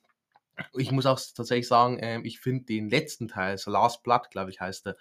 Ich 0.74 0.92
muss 0.92 1.06
auch 1.06 1.20
tatsächlich 1.36 1.68
sagen, 1.68 1.98
ähm, 2.02 2.26
ich 2.26 2.40
finde 2.40 2.66
den 2.66 2.90
letzten 2.90 3.28
Teil, 3.28 3.58
The 3.58 3.70
Last 3.70 4.04
Blood, 4.04 4.30
glaube 4.32 4.52
ich, 4.52 4.60
heißt 4.60 4.88
er, 4.88 4.98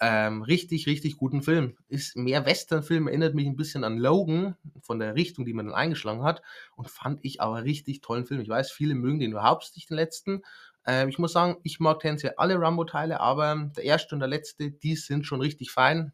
ähm, 0.00 0.42
richtig, 0.42 0.86
richtig 0.86 1.16
guten 1.16 1.42
Film. 1.42 1.76
Ist 1.88 2.16
mehr 2.16 2.46
Western-Film, 2.46 3.08
erinnert 3.08 3.34
mich 3.34 3.46
ein 3.46 3.56
bisschen 3.56 3.84
an 3.84 3.98
Logan 3.98 4.56
von 4.80 4.98
der 5.00 5.16
Richtung, 5.16 5.44
die 5.44 5.52
man 5.52 5.66
dann 5.66 5.74
eingeschlagen 5.74 6.22
hat. 6.22 6.42
Und 6.76 6.88
fand 6.88 7.20
ich 7.24 7.40
aber 7.40 7.64
richtig 7.64 8.00
tollen 8.00 8.26
Film. 8.26 8.40
Ich 8.40 8.48
weiß, 8.48 8.70
viele 8.70 8.94
mögen 8.94 9.18
den 9.18 9.32
überhaupt 9.32 9.72
nicht, 9.74 9.90
den 9.90 9.96
letzten. 9.96 10.42
Ähm, 10.86 11.08
ich 11.08 11.18
muss 11.18 11.32
sagen, 11.32 11.56
ich 11.64 11.80
mag 11.80 11.98
tendenziell 12.00 12.34
alle 12.36 12.60
Rambo-Teile, 12.60 13.20
aber 13.20 13.70
der 13.76 13.84
erste 13.84 14.14
und 14.14 14.20
der 14.20 14.28
letzte, 14.28 14.70
die 14.70 14.94
sind 14.94 15.26
schon 15.26 15.40
richtig 15.40 15.72
fein. 15.72 16.12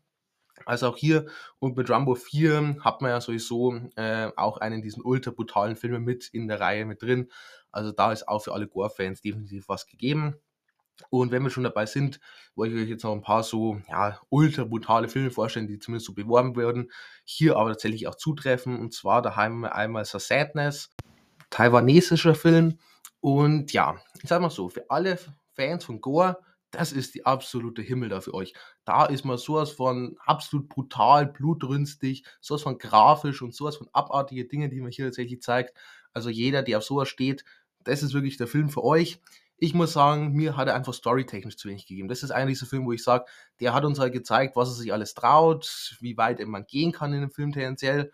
Also 0.67 0.89
auch 0.89 0.97
hier 0.97 1.27
und 1.59 1.77
mit 1.77 1.91
Rambo 1.91 2.15
4 2.15 2.77
hat 2.81 3.03
man 3.03 3.11
ja 3.11 3.21
sowieso 3.21 3.75
äh, 3.97 4.31
auch 4.37 4.59
einen 4.59 4.83
diesen 4.83 5.03
ultra 5.03 5.31
brutalen 5.31 5.77
Filme 5.77 5.99
mit 5.99 6.29
in 6.29 6.49
der 6.49 6.61
Reihe 6.61 6.85
mit 6.85 7.03
drin. 7.03 7.31
Also 7.73 7.93
da 7.93 8.13
ist 8.13 8.29
auch 8.29 8.43
für 8.43 8.55
alle 8.55 8.69
Gore-Fans 8.69 9.21
definitiv 9.21 9.69
was 9.69 9.87
gegeben. 9.87 10.37
Und 11.11 11.33
wenn 11.33 11.43
wir 11.43 11.51
schon 11.51 11.65
dabei 11.65 11.87
sind, 11.87 12.21
wollte 12.55 12.75
ich 12.77 12.83
euch 12.83 12.89
jetzt 12.89 13.03
noch 13.03 13.13
ein 13.13 13.23
paar 13.23 13.43
so 13.43 13.81
ja, 13.89 14.21
ultra 14.29 14.65
brutale 14.65 15.09
Filme 15.09 15.31
vorstellen, 15.31 15.67
die 15.67 15.81
zumindest 15.81 16.07
so 16.07 16.15
beworben 16.15 16.57
werden, 16.57 16.93
hier 17.25 17.57
aber 17.57 17.71
tatsächlich 17.71 18.07
auch 18.07 18.15
zutreffen. 18.15 18.79
Und 18.79 18.95
zwar 18.95 19.21
daheim 19.21 19.65
einmal 19.65 20.05
The 20.05 20.21
Sadness, 20.21 20.91
taiwanesischer 21.51 22.37
Film. 22.37 22.79
Und 23.21 23.73
ja, 23.73 23.97
ich 24.23 24.29
sag 24.29 24.41
mal 24.41 24.51
so, 24.51 24.69
für 24.69 24.89
alle 24.89 25.19
Fans 25.55 25.85
von 25.85 26.01
Gore, 26.01 26.39
das 26.75 26.93
ist 26.93 27.15
die 27.15 27.27
absolute 27.27 27.83
Himmel 27.83 28.09
da 28.09 28.21
für 28.21 28.35
euch. 28.35 28.53
Da 28.85 29.07
ist 29.07 29.25
man 29.25 29.39
sowas 29.39 29.71
von 29.71 30.17
absolut 30.25 30.69
brutal, 30.69 31.27
blutrünstig, 31.27 32.25
sowas 32.41 32.63
von 32.63 32.79
grafisch 32.79 33.43
und 33.43 33.55
sowas 33.55 33.77
von 33.77 33.89
abartige 33.93 34.47
Dinge, 34.47 34.69
die 34.69 34.81
man 34.81 34.91
hier 34.91 35.07
tatsächlich 35.07 35.43
zeigt. 35.43 35.75
Also 36.13 36.31
jeder, 36.31 36.63
der 36.63 36.79
auf 36.79 36.85
sowas 36.85 37.09
steht, 37.09 37.45
das 37.85 38.03
ist 38.03 38.15
wirklich 38.15 38.37
der 38.37 38.47
Film 38.47 38.71
für 38.71 38.85
euch 38.85 39.21
ich 39.57 39.75
muss 39.75 39.93
sagen, 39.93 40.33
mir 40.33 40.57
hat 40.57 40.69
er 40.69 40.75
einfach 40.75 40.95
storytechnisch 40.95 41.57
zu 41.57 41.69
wenig 41.69 41.87
gegeben. 41.87 42.09
Das 42.09 42.23
ist 42.23 42.31
eigentlich 42.31 42.59
so 42.59 42.67
ein 42.67 42.69
Film, 42.69 42.87
wo 42.87 42.93
ich 42.93 43.03
sage, 43.03 43.25
der 43.61 43.73
hat 43.73 43.85
uns 43.85 43.99
halt 43.99 44.13
gezeigt, 44.13 44.57
was 44.57 44.69
er 44.69 44.75
sich 44.75 44.93
alles 44.93 45.15
traut, 45.15 45.97
wie 46.01 46.17
weit 46.17 46.45
man 46.47 46.67
gehen 46.67 46.93
kann 46.93 47.13
in 47.13 47.19
einem 47.19 47.31
Film 47.31 47.53
tendenziell, 47.53 48.13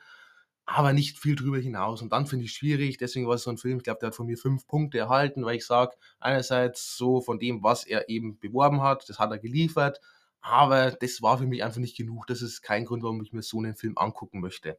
aber 0.72 0.92
nicht 0.92 1.18
viel 1.18 1.34
drüber 1.34 1.58
hinaus. 1.58 2.00
Und 2.00 2.12
dann 2.12 2.26
finde 2.26 2.44
ich 2.44 2.52
es 2.52 2.56
schwierig, 2.56 2.96
deswegen 2.96 3.26
war 3.26 3.34
es 3.34 3.42
so 3.42 3.50
ein 3.50 3.58
Film, 3.58 3.78
ich 3.78 3.84
glaube, 3.84 3.98
der 4.00 4.08
hat 4.08 4.14
von 4.14 4.26
mir 4.26 4.38
fünf 4.38 4.66
Punkte 4.66 4.98
erhalten, 4.98 5.44
weil 5.44 5.56
ich 5.56 5.66
sage, 5.66 5.96
einerseits 6.20 6.96
so 6.96 7.20
von 7.20 7.38
dem, 7.38 7.62
was 7.62 7.84
er 7.84 8.08
eben 8.08 8.38
beworben 8.38 8.82
hat, 8.82 9.08
das 9.08 9.18
hat 9.18 9.32
er 9.32 9.38
geliefert, 9.38 10.00
aber 10.40 10.92
das 10.92 11.22
war 11.22 11.38
für 11.38 11.46
mich 11.46 11.64
einfach 11.64 11.80
nicht 11.80 11.96
genug. 11.96 12.26
Das 12.28 12.40
ist 12.40 12.62
kein 12.62 12.84
Grund, 12.84 13.02
warum 13.02 13.20
ich 13.22 13.32
mir 13.32 13.42
so 13.42 13.58
einen 13.58 13.74
Film 13.74 13.98
angucken 13.98 14.40
möchte. 14.40 14.78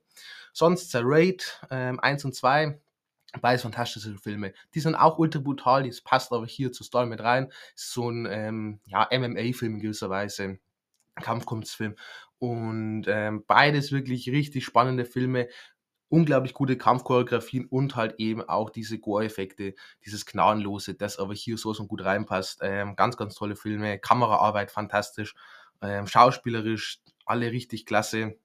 Sonst 0.54 0.94
der 0.94 1.02
Raid 1.04 1.62
ähm, 1.70 2.00
1 2.00 2.26
und 2.26 2.36
2 2.36 2.80
Beides 3.40 3.62
fantastische 3.62 4.18
Filme. 4.18 4.54
Die 4.74 4.82
sind 4.82 4.94
auch 4.96 5.18
ultra 5.18 5.40
brutal, 5.40 5.84
das 5.88 6.02
passt 6.02 6.34
aber 6.34 6.46
hier 6.46 6.74
zur 6.74 6.86
Story 6.86 7.06
mit 7.06 7.22
rein. 7.22 7.50
Ist 7.76 7.94
so 7.94 8.10
ein 8.10 8.28
ähm, 8.30 8.82
ja, 8.88 9.08
MMA-Film 9.10 9.76
in 9.76 9.80
gewisser 9.80 10.10
Weise, 10.10 10.60
Kampfkunstfilm. 11.16 11.96
Und 12.40 13.06
ähm, 13.08 13.46
beides 13.46 13.92
wirklich 13.92 14.28
richtig 14.30 14.66
spannende 14.66 15.06
Filme. 15.06 15.48
Unglaublich 16.12 16.54
gute 16.54 16.78
Kampfchoreografien 16.78 17.68
und 17.68 17.96
halt 17.96 18.16
eben 18.18 18.42
auch 18.42 18.70
diese 18.70 19.00
Gore-Effekte, 19.00 19.76
dieses 20.06 20.26
Gnadenlose, 20.26 20.94
das 20.94 21.18
aber 21.18 21.34
hier 21.34 21.58
so 21.58 21.74
so 21.74 21.88
gut 21.88 22.04
reinpasst. 22.04 22.60
Ähm, 22.62 22.98
ganz, 22.98 23.16
ganz 23.16 23.34
tolle 23.34 23.56
Filme, 23.56 23.98
Kameraarbeit 23.98 24.72
fantastisch, 24.72 25.36
ähm, 25.82 26.08
schauspielerisch 26.08 27.00
alle 27.26 27.54
richtig 27.54 27.86
klasse. 27.86 28.36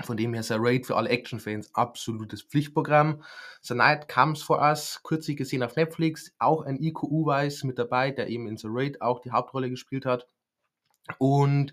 Von 0.00 0.16
dem 0.16 0.32
her 0.32 0.40
ist 0.40 0.50
der 0.50 0.58
Raid 0.60 0.86
für 0.86 0.96
alle 0.96 1.08
Action-Fans 1.08 1.74
absolutes 1.74 2.42
Pflichtprogramm. 2.42 3.24
The 3.62 3.74
Night 3.74 4.08
Comes 4.08 4.40
for 4.40 4.60
Us, 4.60 5.00
kürzlich 5.02 5.36
gesehen 5.36 5.64
auf 5.64 5.74
Netflix, 5.74 6.32
auch 6.38 6.62
ein 6.62 6.80
IQ 6.80 7.02
Weiß 7.02 7.64
mit 7.64 7.80
dabei, 7.80 8.12
der 8.12 8.28
eben 8.28 8.46
in 8.46 8.56
The 8.56 8.68
Raid 8.70 9.02
auch 9.02 9.18
die 9.18 9.32
Hauptrolle 9.32 9.70
gespielt 9.70 10.06
hat. 10.06 10.28
Und 11.18 11.72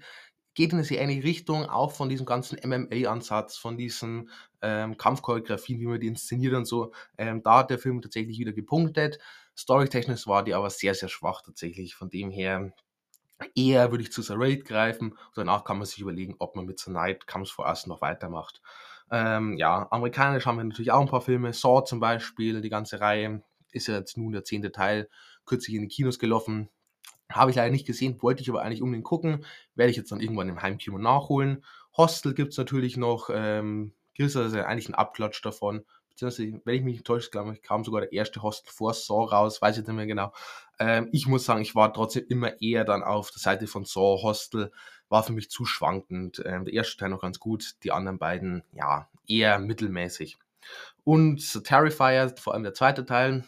geht 0.56 0.72
in 0.72 0.80
eine 0.80 0.86
sehr 0.86 1.02
ähnliche 1.02 1.24
Richtung, 1.24 1.66
auch 1.66 1.92
von 1.92 2.10
diesem 2.10 2.26
ganzen 2.26 2.58
MMA-Ansatz, 2.64 3.58
von 3.58 3.78
diesen 3.78 4.30
ähm, 4.62 4.98
Kampfchoreografien, 4.98 5.80
wie 5.80 5.86
man 5.86 6.00
die 6.00 6.08
inszeniert 6.08 6.54
und 6.56 6.66
so. 6.66 6.94
Ähm, 7.18 7.44
da 7.44 7.60
hat 7.60 7.70
der 7.70 7.80
Film 7.80 8.02
tatsächlich 8.02 8.40
wieder 8.40 8.54
gepunktet. 8.54 9.20
Storytechnisch 9.56 10.28
war 10.28 10.44
die 10.44 10.54
aber 10.54 10.70
sehr, 10.70 10.96
sehr 10.96 11.10
schwach 11.10 11.42
tatsächlich. 11.42 11.96
Von 11.96 12.10
dem 12.10 12.32
her 12.32 12.74
Eher 13.54 13.92
würde 13.92 14.04
ich 14.04 14.12
zu 14.12 14.22
The 14.22 14.34
Raid 14.36 14.66
greifen 14.66 15.18
danach 15.36 15.66
kann 15.66 15.78
man 15.78 15.86
sich 15.86 16.00
überlegen, 16.00 16.36
ob 16.40 16.56
man 16.56 16.66
mit 16.66 16.80
The 16.80 16.92
Night 16.92 17.28
Comes 17.28 17.52
For 17.52 17.66
Us 17.66 17.86
noch 17.86 18.02
weitermacht. 18.02 18.62
Ähm, 19.12 19.58
ja, 19.58 19.88
amerikanisch 19.92 20.46
haben 20.46 20.58
wir 20.58 20.64
natürlich 20.64 20.92
auch 20.92 21.02
ein 21.02 21.08
paar 21.08 21.22
Filme. 21.22 21.52
Saw 21.54 21.84
zum 21.84 22.00
Beispiel, 22.00 22.62
die 22.62 22.70
ganze 22.70 23.02
Reihe 23.02 23.44
ist 23.72 23.88
ja 23.88 23.96
jetzt 23.96 24.18
nun 24.18 24.32
der 24.32 24.46
zehnte 24.46 24.72
Teil, 24.72 25.10
kürzlich 25.46 25.76
in 25.76 25.82
die 25.82 25.90
Kinos 25.90 26.18
gelaufen. 26.18 26.70
Habe 27.32 27.50
ich 27.50 27.58
leider 27.58 27.72
nicht 27.72 27.88
gesehen, 27.88 28.22
wollte 28.22 28.42
ich 28.42 28.50
aber 28.50 28.62
eigentlich 28.62 28.82
unbedingt 28.82 29.06
gucken. 29.06 29.46
Werde 29.76 29.92
ich 29.92 29.98
jetzt 29.98 30.12
dann 30.12 30.22
irgendwann 30.22 30.50
im 30.50 30.62
Heimkino 30.62 30.98
nachholen. 30.98 31.64
Hostel 31.98 32.34
gibt 32.34 32.52
es 32.52 32.58
natürlich 32.58 32.98
noch. 32.98 33.30
Ähm, 33.32 33.94
ist 34.18 34.36
ja 34.36 34.66
eigentlich 34.66 34.88
ein 34.88 34.96
Abklatsch 34.96 35.44
davon 35.44 35.84
beziehungsweise, 36.16 36.62
wenn 36.64 36.76
ich 36.76 36.82
mich 36.82 36.94
nicht 36.94 37.06
täusche, 37.06 37.30
glaube 37.30 37.54
ich, 37.54 37.62
kam 37.62 37.84
sogar 37.84 38.02
der 38.02 38.14
erste 38.14 38.42
Hostel 38.42 38.72
vor 38.72 38.94
Saw 38.94 39.26
raus, 39.26 39.62
weiß 39.62 39.78
ich 39.78 39.86
nicht 39.86 39.96
mehr 39.96 40.08
genau. 40.08 40.32
Ähm, 40.80 41.10
ich 41.12 41.28
muss 41.28 41.46
sagen, 41.46 41.62
ich 41.62 41.76
war 41.76 41.94
trotzdem 41.94 42.26
immer 42.30 42.62
eher 42.62 42.86
dann 42.86 43.04
auf 43.04 43.32
der 43.32 43.40
Seite 43.40 43.68
von 43.68 43.86
Saw. 43.86 44.22
Hostel 44.24 44.72
war 45.10 45.24
für 45.24 45.34
mich 45.34 45.50
zu 45.50 45.66
schwankend. 45.66 46.42
Ähm, 46.46 46.66
der 46.66 46.74
erste 46.74 46.98
Teil 46.98 47.10
noch 47.10 47.22
ganz 47.22 47.40
gut, 47.40 47.76
die 47.84 47.92
anderen 47.92 48.18
beiden, 48.18 48.64
ja, 48.72 49.10
eher 49.28 49.60
mittelmäßig. 49.60 50.38
Und 51.04 51.64
Terrifier, 51.64 52.34
vor 52.38 52.54
allem 52.54 52.64
der 52.64 52.74
zweite 52.74 53.06
Teil, 53.06 53.44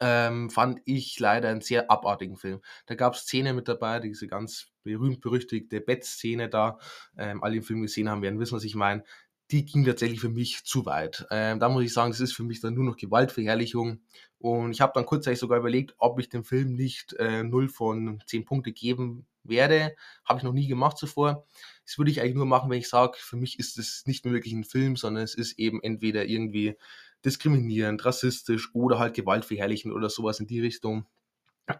ähm, 0.00 0.50
fand 0.50 0.80
ich 0.84 1.18
leider 1.18 1.48
einen 1.48 1.60
sehr 1.60 1.90
abartigen 1.90 2.36
Film. 2.36 2.60
Da 2.86 2.94
gab 2.94 3.14
es 3.14 3.20
Szenen 3.22 3.56
mit 3.56 3.68
dabei, 3.68 4.00
diese 4.00 4.26
ganz 4.26 4.68
berühmt-berüchtigte 4.84 5.80
Bettszene 5.80 6.48
da. 6.48 6.78
Ähm, 7.16 7.42
alle, 7.42 7.54
die 7.54 7.60
den 7.60 7.66
Film 7.66 7.82
gesehen 7.82 8.08
haben, 8.08 8.22
werden 8.22 8.38
wissen, 8.40 8.56
was 8.56 8.64
ich 8.64 8.74
meine 8.74 9.04
die 9.52 9.66
ging 9.66 9.84
tatsächlich 9.84 10.20
für 10.20 10.30
mich 10.30 10.64
zu 10.64 10.86
weit. 10.86 11.26
Ähm, 11.30 11.60
da 11.60 11.68
muss 11.68 11.84
ich 11.84 11.92
sagen, 11.92 12.10
das 12.10 12.20
ist 12.20 12.32
für 12.32 12.42
mich 12.42 12.60
dann 12.62 12.74
nur 12.74 12.84
noch 12.84 12.96
Gewaltverherrlichung. 12.96 14.00
Und 14.38 14.72
ich 14.72 14.80
habe 14.80 14.92
dann 14.94 15.04
kurzzeitig 15.04 15.38
sogar 15.38 15.58
überlegt, 15.58 15.94
ob 15.98 16.18
ich 16.18 16.30
dem 16.30 16.42
Film 16.42 16.74
nicht 16.74 17.12
äh, 17.18 17.42
0 17.42 17.68
von 17.68 18.22
10 18.26 18.46
Punkte 18.46 18.72
geben 18.72 19.26
werde. 19.44 19.94
Habe 20.24 20.38
ich 20.38 20.44
noch 20.44 20.54
nie 20.54 20.66
gemacht 20.66 20.96
zuvor. 20.96 21.46
Das 21.84 21.98
würde 21.98 22.10
ich 22.10 22.20
eigentlich 22.20 22.36
nur 22.36 22.46
machen, 22.46 22.70
wenn 22.70 22.78
ich 22.78 22.88
sage, 22.88 23.18
für 23.18 23.36
mich 23.36 23.58
ist 23.58 23.78
es 23.78 24.04
nicht 24.06 24.24
mehr 24.24 24.32
wirklich 24.32 24.54
ein 24.54 24.64
Film, 24.64 24.96
sondern 24.96 25.22
es 25.22 25.34
ist 25.34 25.58
eben 25.58 25.82
entweder 25.82 26.24
irgendwie 26.24 26.76
diskriminierend, 27.24 28.04
rassistisch 28.04 28.70
oder 28.74 28.98
halt 28.98 29.14
gewaltverherrlichend 29.14 29.94
oder 29.94 30.10
sowas 30.10 30.40
in 30.40 30.46
die 30.46 30.60
Richtung. 30.60 31.06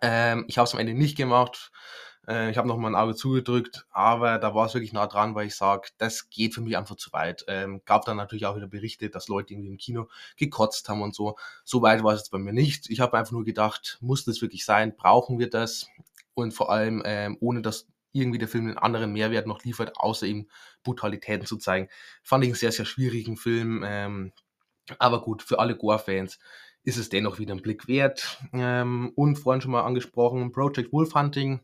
Ähm, 0.01 0.45
ich 0.49 0.59
habe 0.59 0.67
es 0.67 0.75
am 0.75 0.81
Ende 0.81 0.95
nicht 0.95 1.17
gemacht. 1.17 1.73
Äh, 2.29 2.51
ich 2.51 2.59
habe 2.59 2.69
noch 2.69 2.77
mal 2.77 2.89
ein 2.89 2.95
Auge 2.95 3.15
zugedrückt, 3.15 3.87
aber 3.91 4.39
da 4.39 4.55
war 4.55 4.67
es 4.67 4.75
wirklich 4.75 4.93
nah 4.93 5.07
dran, 5.07 5.35
weil 5.35 5.47
ich 5.49 5.57
sage, 5.57 5.89
das 5.99 6.31
geht 6.31 6.55
für 6.55 6.61
mich 6.61 6.77
einfach 6.77 6.97
zu 6.97 7.13
weit. 7.13 7.45
Ähm, 7.49 7.83
gab 7.85 8.05
dann 8.05 8.17
natürlich 8.17 8.47
auch 8.47 8.57
wieder 8.57 8.69
Berichte, 8.69 9.11
dass 9.11 9.29
Leute 9.29 9.55
irgendwie 9.55 9.71
im 9.71 9.79
Kino 9.79 10.09
gekotzt 10.37 10.89
haben 10.89 11.03
und 11.03 11.15
so. 11.15 11.37
So 11.65 11.83
weit 11.83 12.05
war 12.05 12.15
es 12.15 12.21
jetzt 12.21 12.31
bei 12.31 12.39
mir 12.39 12.53
nicht. 12.53 12.91
Ich 12.91 13.01
habe 13.01 13.19
einfach 13.19 13.33
nur 13.33 13.45
gedacht, 13.45 13.99
muss 14.01 14.25
das 14.25 14.41
wirklich 14.41 14.65
sein? 14.65 14.97
Brauchen 14.97 15.39
wir 15.39 15.51
das? 15.51 15.89
Und 16.35 16.53
vor 16.55 16.71
allem, 16.71 17.03
ähm, 17.05 17.37
ohne 17.41 17.61
dass 17.63 17.89
irgendwie 18.13 18.39
der 18.39 18.49
Film 18.49 18.67
einen 18.67 18.79
anderen 18.79 19.13
Mehrwert 19.13 19.47
noch 19.47 19.65
liefert, 19.65 19.97
außer 19.97 20.27
eben 20.27 20.49
Brutalitäten 20.83 21.47
zu 21.47 21.57
zeigen. 21.57 21.89
Fand 22.23 22.45
ich 22.45 22.51
einen 22.51 22.57
sehr, 22.57 22.73
sehr 22.73 22.85
schwierigen 22.85 23.37
Film. 23.37 23.83
Ähm, 23.87 24.33
aber 24.99 25.23
gut, 25.23 25.43
für 25.43 25.59
alle 25.59 25.77
Gore-Fans 25.77 26.39
ist 26.85 26.97
es 26.97 27.09
dennoch 27.09 27.39
wieder 27.39 27.55
ein 27.55 27.63
Blick 27.63 27.89
wert. 27.89 28.39
Ähm, 28.53 29.13
und 29.15 29.37
vorhin 29.37 29.61
schon 29.61 29.73
mal 29.73 29.83
angesprochen, 29.83 30.53
Project 30.53 30.93
Wolf 30.93 31.15
Hunting, 31.15 31.61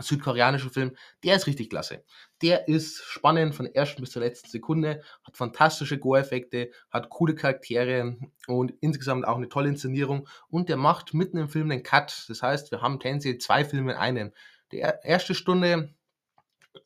südkoreanischer 0.00 0.70
Film, 0.70 0.96
der 1.22 1.36
ist 1.36 1.46
richtig 1.46 1.70
klasse. 1.70 2.04
Der 2.42 2.68
ist 2.68 3.02
spannend 3.04 3.54
von 3.54 3.66
der 3.66 3.76
ersten 3.76 4.00
bis 4.00 4.10
zur 4.10 4.22
letzten 4.22 4.48
Sekunde, 4.48 5.02
hat 5.24 5.36
fantastische 5.36 5.98
Gore-Effekte, 5.98 6.70
hat 6.90 7.10
coole 7.10 7.34
Charaktere 7.34 8.16
und 8.46 8.74
insgesamt 8.80 9.26
auch 9.26 9.36
eine 9.36 9.48
tolle 9.48 9.68
Inszenierung 9.68 10.28
und 10.48 10.68
der 10.68 10.76
macht 10.76 11.14
mitten 11.14 11.38
im 11.38 11.48
Film 11.48 11.70
einen 11.70 11.82
Cut. 11.82 12.26
Das 12.28 12.42
heißt, 12.42 12.70
wir 12.70 12.82
haben 12.82 13.00
tendenziell 13.00 13.38
zwei 13.38 13.64
Filme 13.64 13.92
in 13.92 13.98
einem. 13.98 14.32
Die 14.72 14.78
erste 14.78 15.34
Stunde, 15.34 15.94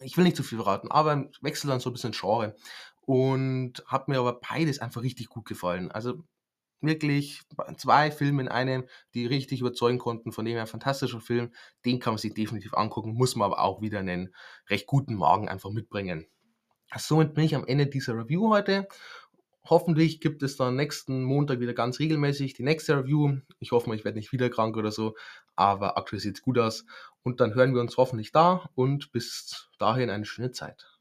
ich 0.00 0.16
will 0.16 0.24
nicht 0.24 0.36
zu 0.36 0.42
viel 0.42 0.58
verraten, 0.58 0.90
aber 0.90 1.30
wechselt 1.40 1.72
dann 1.72 1.80
so 1.80 1.90
ein 1.90 1.94
bisschen 1.94 2.12
Genre 2.12 2.54
und 3.08 3.82
hat 3.86 4.08
mir 4.08 4.18
aber 4.18 4.38
beides 4.38 4.80
einfach 4.80 5.02
richtig 5.02 5.30
gut 5.30 5.46
gefallen. 5.46 5.90
Also 5.90 6.24
wirklich 6.82 7.40
zwei 7.78 8.10
Filme 8.10 8.42
in 8.42 8.48
einem, 8.48 8.84
die 9.14 9.24
richtig 9.24 9.62
überzeugen 9.62 9.96
konnten. 9.96 10.30
Von 10.30 10.44
dem 10.44 10.52
her 10.52 10.60
ein 10.60 10.66
fantastischer 10.66 11.22
Film. 11.22 11.50
Den 11.86 12.00
kann 12.00 12.12
man 12.12 12.18
sich 12.18 12.34
definitiv 12.34 12.74
angucken, 12.74 13.14
muss 13.14 13.34
man 13.34 13.46
aber 13.46 13.62
auch 13.62 13.80
wieder 13.80 14.00
einen 14.00 14.34
recht 14.68 14.86
guten 14.86 15.14
Magen 15.14 15.48
einfach 15.48 15.70
mitbringen. 15.70 16.26
Somit 16.98 17.32
bin 17.32 17.44
ich 17.44 17.54
am 17.54 17.66
Ende 17.66 17.86
dieser 17.86 18.14
Review 18.14 18.50
heute. 18.50 18.86
Hoffentlich 19.64 20.20
gibt 20.20 20.42
es 20.42 20.58
dann 20.58 20.76
nächsten 20.76 21.24
Montag 21.24 21.60
wieder 21.60 21.72
ganz 21.72 22.00
regelmäßig 22.00 22.52
die 22.52 22.62
nächste 22.62 22.94
Review. 22.98 23.38
Ich 23.58 23.72
hoffe 23.72 23.88
mal, 23.88 23.94
ich 23.96 24.04
werde 24.04 24.18
nicht 24.18 24.32
wieder 24.32 24.50
krank 24.50 24.76
oder 24.76 24.92
so, 24.92 25.16
aber 25.56 25.96
aktuell 25.96 26.20
sieht 26.20 26.36
es 26.36 26.42
gut 26.42 26.58
aus. 26.58 26.84
Und 27.22 27.40
dann 27.40 27.54
hören 27.54 27.72
wir 27.72 27.80
uns 27.80 27.96
hoffentlich 27.96 28.32
da 28.32 28.68
und 28.74 29.12
bis 29.12 29.70
dahin 29.78 30.10
eine 30.10 30.26
schöne 30.26 30.52
Zeit. 30.52 30.97